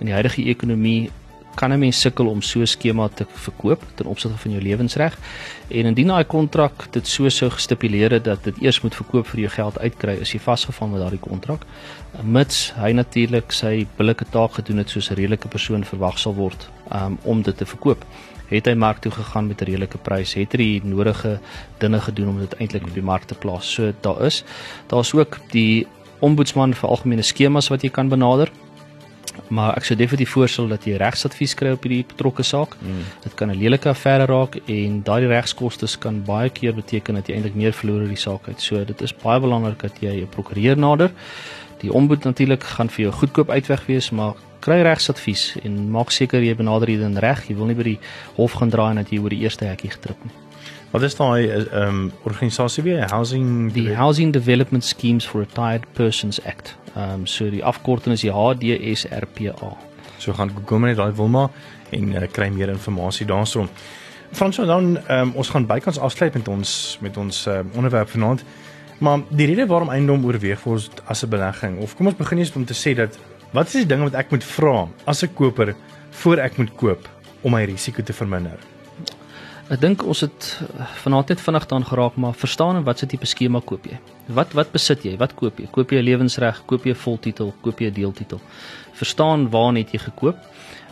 In 0.01 0.09
die 0.09 0.17
huidige 0.17 0.45
ekonomie 0.49 1.11
kan 1.55 1.73
'n 1.73 1.79
mens 1.79 2.01
sukkel 2.01 2.27
om 2.27 2.43
so 2.43 2.61
'n 2.61 2.67
skema 2.67 3.09
te 3.09 3.27
verkoop 3.33 3.83
ten 3.95 4.07
opsigte 4.07 4.39
van 4.39 4.51
jou 4.51 4.63
lewensreg. 4.63 5.19
En 5.69 5.87
indien 5.87 6.07
daai 6.07 6.25
kontrak 6.25 6.93
dit 6.93 7.07
so 7.07 7.29
sou 7.29 7.51
gestipuleer 7.51 8.11
het 8.11 8.25
dat 8.25 8.45
dit 8.45 8.63
eers 8.63 8.81
moet 8.81 8.95
verkoop 8.95 9.27
vir 9.27 9.41
jou 9.41 9.51
geld 9.51 9.79
uitkry, 9.79 10.13
is 10.21 10.33
jy 10.33 10.41
vasgevang 10.41 10.91
met 10.91 11.01
daardie 11.01 11.19
kontrak. 11.19 11.67
Mits 12.23 12.73
hy 12.77 12.93
natuurlik 12.93 13.53
sy 13.53 13.87
billike 13.97 14.25
taak 14.31 14.53
gedoen 14.53 14.79
het 14.79 14.91
soos 14.91 15.11
'n 15.11 15.15
redelike 15.15 15.49
persoon 15.49 15.85
verwag 15.85 16.19
sal 16.19 16.35
word 16.35 16.71
um, 16.93 17.19
om 17.23 17.43
dit 17.43 17.57
te 17.57 17.67
verkoop. 17.67 18.05
Het 18.49 18.67
hy 18.67 18.75
mark 18.75 18.99
toe 18.99 19.13
gegaan 19.13 19.47
met 19.47 19.61
'n 19.61 19.65
redelike 19.65 19.99
prys, 19.99 20.35
het 20.35 20.53
hy 20.53 20.59
die 20.59 20.81
nodige 20.85 21.41
dinge 21.79 22.01
gedoen 22.01 22.29
om 22.29 22.39
dit 22.39 22.55
eintlik 22.55 22.83
op 22.83 22.95
die 22.95 23.03
mark 23.03 23.25
te 23.25 23.35
plaas. 23.35 23.73
So 23.73 23.93
daar 24.01 24.25
is 24.25 24.45
daar's 24.87 25.15
ook 25.15 25.39
die 25.51 25.87
ombudsman 26.19 26.75
vir 26.75 26.89
algemene 26.89 27.23
skemas 27.23 27.69
wat 27.69 27.83
jy 27.83 27.91
kan 27.91 28.09
benader 28.09 28.51
maar 29.51 29.77
ek 29.77 29.85
sou 29.89 29.97
definitief 29.99 30.31
voorstel 30.37 30.69
dat 30.71 30.85
jy 30.87 30.97
regsadvies 31.01 31.55
kry 31.59 31.75
op 31.75 31.83
hierdie 31.87 32.05
betrokke 32.07 32.45
saak. 32.47 32.77
Mm. 32.81 33.03
Dit 33.25 33.35
kan 33.35 33.51
'n 33.51 33.59
lelike 33.59 33.89
affære 33.91 34.27
raak 34.31 34.57
en 34.67 35.03
daai 35.03 35.27
regskoste 35.27 35.87
kan 35.99 36.23
baie 36.25 36.51
keer 36.51 36.75
beteken 36.75 37.15
dat 37.15 37.27
jy 37.27 37.35
eintlik 37.35 37.55
meer 37.55 37.73
verloor 37.73 38.03
in 38.03 38.15
die 38.15 38.25
saak 38.27 38.49
uit. 38.49 38.61
So 38.61 38.85
dit 38.85 39.01
is 39.03 39.13
baie 39.13 39.41
belangrik 39.41 39.83
dat 39.83 40.01
jy 40.01 40.23
'n 40.23 40.29
prokureur 40.29 40.79
nader. 40.79 41.11
Die 41.81 41.93
ombud 41.93 42.25
natuurlik 42.25 42.63
gaan 42.63 42.89
vir 42.89 43.03
jou 43.05 43.13
goedkoop 43.13 43.51
uitweg 43.51 43.87
wees, 43.87 44.11
maar 44.11 44.35
kry 44.61 44.83
regsadvies 44.83 45.57
en 45.65 45.91
maak 45.91 46.11
seker 46.11 46.43
jy 46.43 46.55
benader 46.55 46.87
dit 46.87 47.01
in 47.01 47.17
reg. 47.17 47.49
Jy 47.49 47.57
wil 47.57 47.67
nie 47.67 47.75
by 47.75 47.83
die 47.83 47.99
hof 48.37 48.53
gaan 48.53 48.71
draai 48.71 48.91
en 48.91 48.97
dat 48.97 49.11
jy 49.11 49.19
oor 49.19 49.31
die 49.31 49.41
eerste 49.41 49.65
hekkie 49.65 49.91
getrip 49.91 50.25
nie. 50.25 50.33
Wat 50.91 51.03
is 51.07 51.15
daai 51.15 51.47
ehm 51.49 51.89
um, 51.89 52.13
organisasie 52.27 52.83
weer? 52.83 53.07
Housing 53.11 53.73
die 53.73 53.95
Housing 53.95 54.33
Development 54.33 54.85
Schemes 54.85 55.27
for 55.27 55.41
Retired 55.41 55.87
Persons 55.95 56.43
Act. 56.45 56.75
Ehm 56.95 57.21
um, 57.21 57.27
so 57.27 57.51
die 57.51 57.65
afkorting 57.65 58.15
is 58.15 58.21
die 58.21 58.33
HDSRPA. 58.33 59.77
So 60.19 60.33
gaan 60.33 60.51
Google 60.51 60.79
net 60.87 60.97
daai 60.97 61.13
Wilma 61.13 61.51
en 61.91 62.13
uh, 62.13 62.27
kry 62.33 62.49
meer 62.49 62.69
inligting 62.69 63.29
daaroor. 63.29 63.69
Franso 64.33 64.67
dan 64.67 64.97
ehm 64.97 65.29
um, 65.29 65.33
ons 65.35 65.49
gaan 65.49 65.67
bykans 65.67 65.99
afsluit 65.99 66.35
met 66.35 66.49
ons 66.49 66.99
met 67.01 67.17
ons 67.17 67.47
uh, 67.47 67.61
onderwerp 67.75 68.11
vanaand. 68.11 68.45
Maar 68.99 69.23
die 69.29 69.47
rede 69.47 69.67
waarom 69.67 69.89
eiendom 69.89 70.25
oorweeg 70.25 70.63
word 70.63 71.03
as 71.07 71.25
'n 71.25 71.29
belegging 71.29 71.79
of 71.79 71.97
kom 71.97 72.07
ons 72.07 72.17
begin 72.17 72.39
eers 72.39 72.53
om 72.57 72.65
te 72.65 72.75
sê 72.75 72.95
dat 72.95 73.19
wat 73.53 73.67
is 73.67 73.73
die 73.73 73.87
dinge 73.87 74.03
wat 74.03 74.15
ek 74.15 74.31
moet 74.31 74.45
vra 74.45 74.89
as 75.05 75.23
'n 75.23 75.35
koper 75.35 75.75
voor 76.11 76.39
ek 76.39 76.59
moet 76.59 76.75
koop 76.77 77.09
om 77.43 77.53
my 77.53 77.65
risiko 77.65 78.03
te 78.03 78.13
verminder? 78.13 78.59
Ek 79.71 79.79
dink 79.79 80.01
ons 80.03 80.25
het 80.25 80.47
eh, 80.67 80.87
vanaand 81.05 81.29
net 81.31 81.43
vinnig 81.45 81.67
daan 81.71 81.85
geraak 81.87 82.17
maar 82.19 82.35
verstaan 82.35 82.81
en 82.81 82.85
wat 82.89 82.99
se 82.99 83.07
tipe 83.07 83.27
skema 83.27 83.61
koop 83.63 83.85
jy? 83.87 84.01
Wat 84.35 84.55
wat 84.59 84.73
besit 84.75 85.05
jy? 85.07 85.13
Wat 85.19 85.37
koop 85.39 85.61
jy? 85.63 85.69
Koop 85.71 85.93
jy 85.95 86.01
'n 86.01 86.07
lewensreg? 86.09 86.63
Koop 86.67 86.85
jy 86.85 86.91
'n 86.91 87.03
voltitel? 87.05 87.55
Koop 87.63 87.79
jy 87.79 87.87
'n 87.87 87.95
deeltitel? 87.95 88.41
Verstaan 88.93 89.49
waar 89.51 89.73
net 89.73 89.93
jy 89.93 89.99
gekoop? 89.99 90.37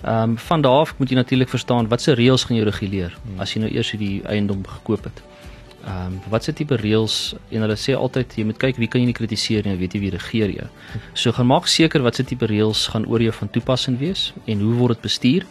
Ehm 0.04 0.30
um, 0.30 0.38
van 0.38 0.60
daar 0.62 0.80
af 0.80 0.94
moet 0.98 1.10
jy 1.10 1.16
natuurlik 1.16 1.48
verstaan 1.48 1.88
wat 1.88 2.00
se 2.00 2.14
reëls 2.14 2.44
gaan 2.44 2.56
jou 2.56 2.66
reguleer 2.66 3.18
hmm. 3.22 3.40
as 3.40 3.52
jy 3.54 3.60
nou 3.60 3.70
eers 3.70 3.90
hierdie 3.90 4.22
eiendom 4.24 4.62
gekoop 4.66 5.04
het. 5.04 5.22
Ehm 5.84 6.06
um, 6.06 6.20
wat 6.28 6.44
se 6.44 6.52
tipe 6.52 6.76
reëls 6.76 7.34
en 7.50 7.60
hulle 7.60 7.76
sê 7.76 7.96
altyd 7.98 8.36
jy 8.36 8.44
moet 8.44 8.58
kyk 8.58 8.76
wie 8.76 8.86
kan 8.88 9.00
jy 9.00 9.06
nie 9.06 9.18
kritiseer 9.20 9.66
nie, 9.66 9.76
weet 9.76 9.94
jy 9.94 10.00
wie 10.00 10.10
regeer 10.10 10.50
jy. 10.50 10.68
So 11.14 11.32
gaan 11.32 11.46
maak 11.46 11.66
seker 11.66 12.02
wat 12.02 12.14
se 12.14 12.22
tipe 12.22 12.46
reëls 12.46 12.86
gaan 12.86 13.06
oor 13.06 13.22
jou 13.22 13.32
van 13.32 13.50
toepassing 13.50 13.98
wees 13.98 14.32
en 14.46 14.60
hoe 14.60 14.74
word 14.74 14.94
dit 14.94 15.02
bestuur. 15.02 15.46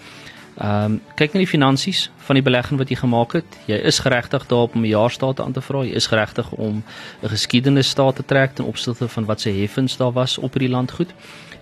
Ehm 0.58 0.84
um, 0.84 1.02
kyk 1.15 1.34
na 1.34 1.43
die 1.43 1.50
finansies 1.50 2.08
van 2.26 2.36
die 2.39 2.41
belegging 2.41 2.80
wat 2.82 2.89
jy 2.89 2.96
gemaak 2.98 3.36
het. 3.38 3.58
Jy 3.70 3.78
is 3.91 4.00
geregtig 4.02 4.48
daarop 4.50 4.76
om 4.76 4.82
'n 4.82 4.89
jaarstate 4.89 5.43
aan 5.43 5.54
te 5.54 5.62
vra. 5.62 5.84
Jy 5.84 5.93
is 5.93 6.08
geregtig 6.08 6.52
om 6.52 6.84
'n 7.22 7.30
geskiedenis 7.30 7.89
staat 7.89 8.15
te 8.15 8.26
trek 8.26 8.56
ten 8.56 8.65
opsigte 8.65 9.08
van 9.08 9.26
wat 9.26 9.41
se 9.41 9.50
heffings 9.50 9.98
daar 9.98 10.12
was 10.12 10.38
op 10.38 10.54
hierdie 10.54 10.76
landgoed. 10.76 11.13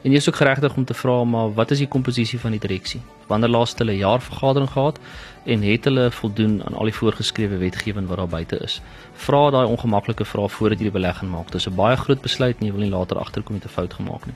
En 0.01 0.11
jy 0.11 0.17
is 0.17 0.29
ook 0.29 0.35
geregtig 0.35 0.75
om 0.75 0.85
te 0.85 0.93
vra 0.93 1.23
maar 1.23 1.53
wat 1.53 1.71
is 1.71 1.77
die 1.77 1.87
komposisie 1.87 2.39
van 2.39 2.51
die 2.51 2.59
direksie? 2.59 3.01
Wanneer 3.27 3.49
laas 3.49 3.73
hulle 3.77 3.91
'n 3.91 3.97
jaarvergadering 3.97 4.69
gehad 4.69 4.99
en 5.45 5.61
het 5.61 5.83
hulle 5.83 6.11
voldoen 6.11 6.63
aan 6.65 6.73
al 6.73 6.83
die 6.83 6.93
voorgeskrewe 6.93 7.57
wetgewing 7.57 8.07
wat 8.07 8.17
daar 8.17 8.27
buite 8.27 8.57
is? 8.63 8.81
Vra 9.13 9.49
daai 9.49 9.67
ongemaklike 9.67 10.25
vrae 10.25 10.49
voordat 10.49 10.77
jy 10.77 10.83
die 10.83 10.99
belegging 10.99 11.31
maak. 11.31 11.51
Dit 11.51 11.55
is 11.55 11.67
'n 11.67 11.75
baie 11.75 11.97
groot 11.97 12.21
besluit 12.21 12.55
en 12.59 12.65
jy 12.65 12.71
wil 12.71 12.81
nie 12.81 12.97
later 12.97 13.17
agterkom 13.17 13.55
met 13.55 13.65
'n 13.65 13.69
fout 13.69 13.93
gemaak 13.93 14.25
nie. 14.25 14.35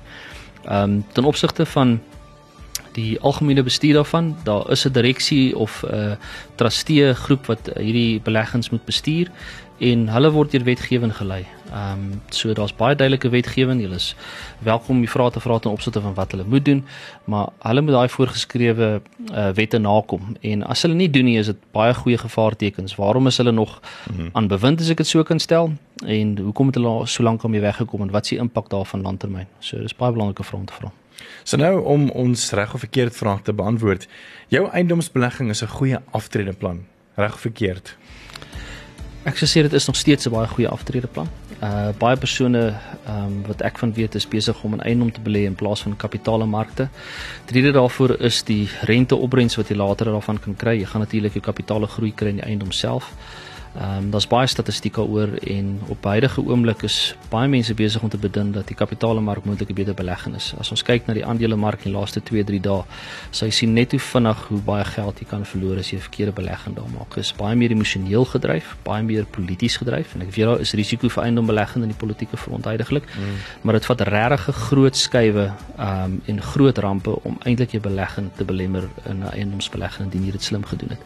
Ehm 0.65 0.83
um, 0.83 1.05
ten 1.13 1.23
opsigte 1.23 1.65
van 1.65 2.01
die 2.93 3.19
algemene 3.19 3.63
bestuur 3.63 3.93
daarvan, 3.93 4.35
daar 4.43 4.71
is 4.71 4.85
'n 4.85 4.91
direksie 4.91 5.57
of 5.57 5.83
'n 5.83 5.95
uh, 5.95 6.15
trustee 6.55 7.13
groep 7.13 7.45
wat 7.45 7.69
hierdie 7.75 8.21
beleggings 8.21 8.69
moet 8.69 8.85
bestuur 8.85 9.27
en 9.79 10.07
hulle 10.11 10.31
word 10.31 10.51
deur 10.51 10.63
wetgewing 10.67 11.13
gelei. 11.15 11.45
Ehm 11.69 11.91
um, 11.91 12.21
so 12.29 12.53
daar's 12.53 12.73
baie 12.75 12.95
duidelike 12.95 13.29
wetgewing. 13.29 13.81
Hulle 13.81 13.95
is 13.95 14.15
welkom 14.65 14.95
om 14.95 15.01
die 15.01 15.09
vrae 15.09 15.31
te 15.31 15.39
vra 15.39 15.59
ten 15.59 15.71
opsigte 15.71 16.01
van 16.01 16.13
wat 16.17 16.31
hulle 16.31 16.43
moet 16.43 16.65
doen, 16.65 16.85
maar 17.23 17.49
hulle 17.59 17.81
moet 17.81 17.93
daai 17.93 18.09
voorgeskrewe 18.09 19.01
uh, 19.31 19.49
wette 19.55 19.77
nakom 19.77 20.35
en 20.41 20.63
as 20.63 20.81
hulle 20.81 20.97
nie 20.97 21.09
doen 21.09 21.25
nie, 21.25 21.37
is 21.39 21.51
dit 21.51 21.59
baie 21.71 21.93
goeie 21.93 22.17
gevaartekens. 22.17 22.95
Waarom 22.95 23.27
is 23.27 23.37
hulle 23.37 23.51
nog 23.51 23.79
mm 23.79 24.15
-hmm. 24.15 24.29
aan 24.33 24.47
bewind 24.47 24.81
as 24.81 24.89
ek 24.89 24.97
dit 24.97 25.07
so 25.07 25.23
kan 25.23 25.39
stel 25.39 25.71
en 26.05 26.37
hoekom 26.37 26.65
het 26.65 26.75
hulle 26.75 27.07
so 27.07 27.23
lank 27.23 27.43
om 27.43 27.53
hier 27.53 27.61
weggekom 27.61 28.01
en 28.01 28.11
wat 28.11 28.23
is 28.23 28.29
die 28.29 28.39
impak 28.39 28.69
daarvan 28.69 29.01
langtermyn? 29.01 29.47
So 29.59 29.77
dis 29.77 29.95
baie 29.95 30.11
belangrike 30.11 30.43
vrae 30.43 30.59
om 30.59 30.65
te 30.65 30.73
vra. 30.73 30.91
So 31.43 31.57
nou 31.57 31.83
om 31.83 32.09
ons 32.09 32.51
reg 32.51 32.73
of 32.73 32.79
verkeerd 32.79 33.15
vraag 33.15 33.41
te 33.41 33.53
beantwoord. 33.53 34.07
Jou 34.47 34.69
eiendomsbelegging 34.69 35.49
is 35.49 35.63
'n 35.63 35.67
goeie 35.67 35.99
aftredeplan, 36.11 36.85
reg 37.15 37.33
of 37.33 37.39
verkeerd? 37.39 37.95
Ek 39.27 39.37
sou 39.37 39.47
sê 39.49 39.61
dit 39.61 39.73
is 39.73 39.85
nog 39.87 39.95
steeds 39.95 40.25
'n 40.25 40.31
baie 40.31 40.47
goeie 40.47 40.69
aftredeplan. 40.69 41.27
Uh 41.61 41.91
baie 41.99 42.17
persone 42.17 42.73
ehm 43.05 43.25
um, 43.25 43.43
wat 43.47 43.61
ek 43.61 43.77
van 43.77 43.93
weet 43.93 44.15
is 44.15 44.27
besig 44.27 44.63
om 44.63 44.73
in 44.73 44.81
eiendom 44.81 45.11
te 45.11 45.21
belê 45.21 45.43
in 45.45 45.55
plaas 45.55 45.81
van 45.81 45.95
kapitaalemarkte. 45.95 46.89
Die 47.45 47.61
rede 47.61 47.71
daarvoor 47.71 48.15
is 48.19 48.43
die 48.43 48.69
renteopbrengs 48.81 49.55
wat 49.55 49.67
jy 49.67 49.75
later 49.75 50.05
daarvan 50.05 50.39
kan 50.39 50.55
kry. 50.55 50.79
Jy 50.79 50.85
gaan 50.85 51.01
natuurlik 51.01 51.33
jou 51.33 51.43
kapitaale 51.43 51.87
groei 51.87 52.13
kry 52.15 52.29
in 52.29 52.35
die 52.35 52.45
eiendom 52.45 52.71
self. 52.71 53.11
Ehm 53.77 53.97
um, 53.97 54.09
daar's 54.09 54.27
baie 54.27 54.47
statistiek 54.47 54.95
daaroor 54.95 55.29
en 55.45 55.79
op 55.87 56.03
huidige 56.03 56.41
oomblik 56.41 56.81
is 56.81 57.15
baie 57.29 57.47
mense 57.47 57.73
besig 57.73 58.01
om 58.01 58.09
te 58.09 58.17
bedink 58.17 58.53
dat 58.53 58.67
die 58.67 58.75
kapitaalemark 58.75 59.45
moontlik 59.45 59.69
'n 59.69 59.73
beter 59.73 59.93
belegging 59.93 60.35
is. 60.35 60.53
As 60.57 60.71
ons 60.71 60.83
kyk 60.83 61.05
na 61.05 61.13
die 61.13 61.25
aandelemark 61.25 61.85
in 61.85 61.91
die 61.91 61.99
laaste 61.99 62.21
2-3 62.21 62.59
dae, 62.61 62.83
sou 63.31 63.45
jy 63.45 63.51
sien 63.51 63.73
net 63.73 63.91
hoe 63.91 63.99
vinnig 63.99 64.37
hoe 64.47 64.61
baie 64.61 64.83
geld 64.83 65.19
jy 65.19 65.25
kan 65.25 65.45
verloor 65.45 65.77
as 65.77 65.91
jy 65.91 65.97
'n 65.97 66.01
verkeerde 66.01 66.31
belegging 66.31 66.75
daar 66.75 66.89
maak. 66.97 67.09
Dit 67.15 67.23
is 67.23 67.33
baie 67.33 67.55
meer 67.55 67.71
emosioneel 67.71 68.25
gedryf, 68.25 68.75
baie 68.83 69.03
meer 69.03 69.25
polities 69.25 69.77
gedryf 69.77 70.15
en 70.15 70.21
ek 70.21 70.33
weet 70.35 70.45
daar 70.45 70.59
is 70.59 70.73
risiko 70.73 71.09
vir 71.09 71.23
eiendombelegging 71.23 71.83
in 71.83 71.89
die 71.89 71.97
politieke 71.97 72.37
front 72.37 72.65
heidaglik. 72.65 73.03
Mm. 73.05 73.35
Maar 73.61 73.73
dit 73.73 73.85
vat 73.85 74.01
regtig 74.01 74.55
groot 74.55 74.97
skuwe 74.97 75.53
ehm 75.77 76.03
um, 76.03 76.21
en 76.25 76.41
groot 76.41 76.77
rampe 76.77 77.23
om 77.23 77.37
eintlik 77.43 77.71
jou 77.71 77.81
belegging 77.81 78.29
te 78.35 78.45
belemmer 78.45 78.89
in 79.05 79.19
'n 79.19 79.31
eiendomsbelegging 79.31 80.05
indien 80.05 80.25
jy 80.25 80.31
dit 80.31 80.43
slim 80.43 80.65
gedoen 80.65 80.89
het. 80.89 81.03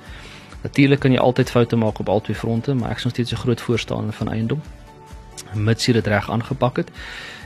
Natuurlik 0.63 0.99
kan 0.99 1.12
jy 1.12 1.19
altyd 1.19 1.49
foute 1.52 1.76
maak 1.76 1.99
op 1.99 2.10
albei 2.10 2.36
fronte, 2.36 2.73
maar 2.73 2.89
ek 2.89 2.97
is 2.97 3.04
nog 3.04 3.13
steeds 3.13 3.32
'n 3.32 3.43
groot 3.43 3.62
voorstander 3.62 4.13
van 4.13 4.30
eiendom 4.30 4.62
mits 5.56 5.86
jy 5.86 5.93
dit 5.93 6.08
reg 6.08 6.30
aangepak 6.32 6.78
het. 6.82 6.91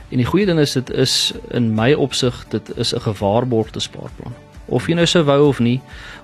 En 0.08 0.16
die 0.16 0.26
goeie 0.26 0.46
ding 0.46 0.58
is 0.60 0.72
dit 0.72 0.90
is 0.90 1.32
in 1.50 1.74
my 1.76 1.92
opsig 1.92 2.44
dit 2.48 2.76
is 2.76 2.94
'n 2.94 3.00
gewaarborgde 3.00 3.80
spaarplan. 3.80 4.34
Of 4.68 4.88
jy 4.88 4.94
nou 4.98 5.06
sou 5.08 5.22
wou 5.24 5.38
of 5.48 5.60
nie, 5.64 5.78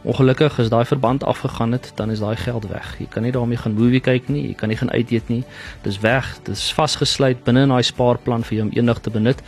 ongelukkig 0.05 0.59
as 0.61 0.69
daai 0.69 0.85
verband 0.85 1.25
afgegaan 1.25 1.73
het, 1.73 1.93
dan 1.97 2.11
is 2.11 2.21
daai 2.21 2.37
geld 2.37 2.67
weg. 2.69 2.95
Jy 3.01 3.07
kan 3.11 3.25
nie 3.25 3.33
daarmee 3.33 3.57
gaan 3.57 3.73
movie 3.73 4.01
kyk 4.05 4.29
nie, 4.29 4.43
jy 4.51 4.55
kan 4.61 4.69
nie 4.69 4.77
gaan 4.77 4.93
uit 4.93 5.11
eet 5.11 5.29
nie. 5.33 5.43
Dis 5.83 5.99
weg, 6.05 6.29
dis 6.45 6.67
vasgesluit 6.77 7.41
binne 7.45 7.65
in 7.65 7.73
daai 7.73 7.83
spaarplan 7.83 8.45
vir 8.45 8.59
jou 8.59 8.69
om 8.69 8.73
eendag 8.77 9.01
te 9.01 9.11
benut. 9.11 9.41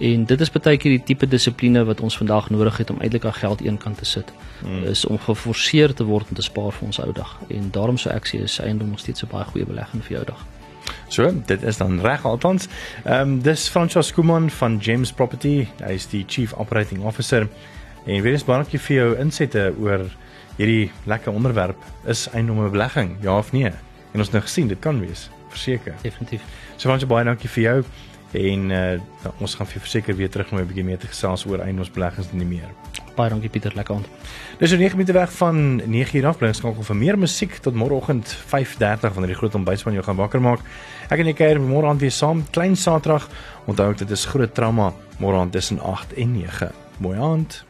En 0.00 0.24
dit 0.24 0.40
is 0.40 0.50
baie 0.50 0.78
keer 0.80 0.96
die 0.96 1.04
tipe 1.12 1.28
dissipline 1.28 1.84
wat 1.86 2.00
ons 2.00 2.16
vandag 2.16 2.50
nodig 2.50 2.78
het 2.82 2.90
om 2.90 3.00
eintlik 3.00 3.24
al 3.28 3.36
geld 3.38 3.62
eenkant 3.62 3.98
te 3.98 4.08
sit. 4.08 4.32
Hmm. 4.64 4.86
Is 4.90 5.04
om 5.06 5.18
geforseer 5.18 5.94
te 5.94 6.04
word 6.04 6.28
om 6.28 6.38
te 6.38 6.42
spaar 6.42 6.72
vir 6.72 6.86
ons 6.88 7.00
ou 7.04 7.12
dag. 7.12 7.36
En 7.48 7.70
daarom 7.70 7.98
sou 8.00 8.14
ek 8.14 8.26
sê 8.26 8.42
is 8.42 8.58
eiendom 8.58 8.90
nog 8.90 8.98
steeds 8.98 9.22
'n 9.22 9.30
baie 9.30 9.44
goeie 9.44 9.66
belegging 9.66 10.02
vir 10.04 10.16
jou 10.16 10.24
dag. 10.24 10.46
So, 11.08 11.32
dit 11.46 11.62
is 11.62 11.76
dan 11.76 12.00
reg 12.00 12.24
altans. 12.24 12.68
Ehm 13.04 13.20
um, 13.20 13.42
dis 13.42 13.68
Francois 13.68 14.12
Kuman 14.12 14.50
van 14.50 14.78
James 14.78 15.12
Property. 15.12 15.68
Hy 15.84 15.92
is 15.92 16.06
die 16.08 16.24
Chief 16.26 16.52
Operating 16.52 17.02
Officer. 17.02 17.48
En 18.10 18.22
weer 18.22 18.32
eens 18.32 18.44
baie 18.44 18.58
dankie 18.58 18.80
vir 18.82 18.96
jou 18.96 19.10
insette 19.22 19.60
oor 19.78 20.02
hierdie 20.56 20.90
lekker 21.06 21.32
onderwerp. 21.32 21.78
Is 22.10 22.26
eiendom 22.34 22.58
'n 22.58 22.70
belegging? 22.70 23.16
Ja 23.22 23.38
of 23.38 23.52
nee? 23.52 23.70
En 24.12 24.18
ons 24.18 24.30
nou 24.30 24.42
gesien, 24.42 24.66
dit 24.68 24.78
kan 24.78 25.00
wees, 25.00 25.30
verseker. 25.48 25.94
Definitief. 26.02 26.42
So 26.76 26.88
baie 26.88 27.06
baie 27.06 27.24
dankie 27.24 27.48
vir 27.48 27.62
jou 27.62 27.84
en 28.32 28.70
uh, 28.70 29.00
ons 29.38 29.54
gaan 29.54 29.66
vir 29.66 29.80
verseker 29.80 30.16
weer 30.16 30.30
terug 30.30 30.52
om 30.52 30.58
'n 30.58 30.66
bietjie 30.66 30.84
meer 30.84 30.98
te 30.98 31.06
gesels 31.06 31.46
oor 31.46 31.60
eiendomsbeleggings 31.60 32.30
en 32.32 32.38
nie 32.38 32.46
meer. 32.46 32.68
Baie 33.14 33.30
dankie 33.30 33.48
Pieter, 33.48 33.72
lekker 33.74 33.94
aand. 33.94 34.08
Dis 34.58 34.72
'n 34.72 34.78
9 34.78 34.96
minute 34.96 35.12
weg 35.12 35.32
van 35.32 35.76
9 35.76 36.18
uur 36.18 36.26
af, 36.26 36.38
bly 36.38 36.52
skakel 36.52 36.82
vir 36.82 36.96
meer 36.96 37.18
musiek 37.18 37.58
tot 37.62 37.74
môreoggend 37.74 38.26
5:30 38.26 39.14
wanneer 39.14 39.34
die 39.34 39.38
groot 39.38 39.54
ontbytspan 39.54 39.92
jou 39.92 40.04
gaan 40.04 40.16
wakker 40.16 40.40
maak. 40.40 40.60
Ek 41.10 41.18
en 41.18 41.26
jy 41.26 41.34
kuier 41.34 41.60
môre 41.60 41.86
aand 41.86 42.00
weer 42.00 42.10
saam, 42.10 42.44
klein 42.50 42.76
Saterdag. 42.76 43.28
Onthou 43.66 43.94
dit 43.94 44.10
is 44.10 44.24
groot 44.24 44.54
trauma 44.54 44.92
môre 45.18 45.36
aand 45.38 45.52
tussen 45.52 45.78
8 45.80 46.12
en 46.16 46.32
9. 46.32 46.72
Mooi 46.98 47.18
aand. 47.18 47.69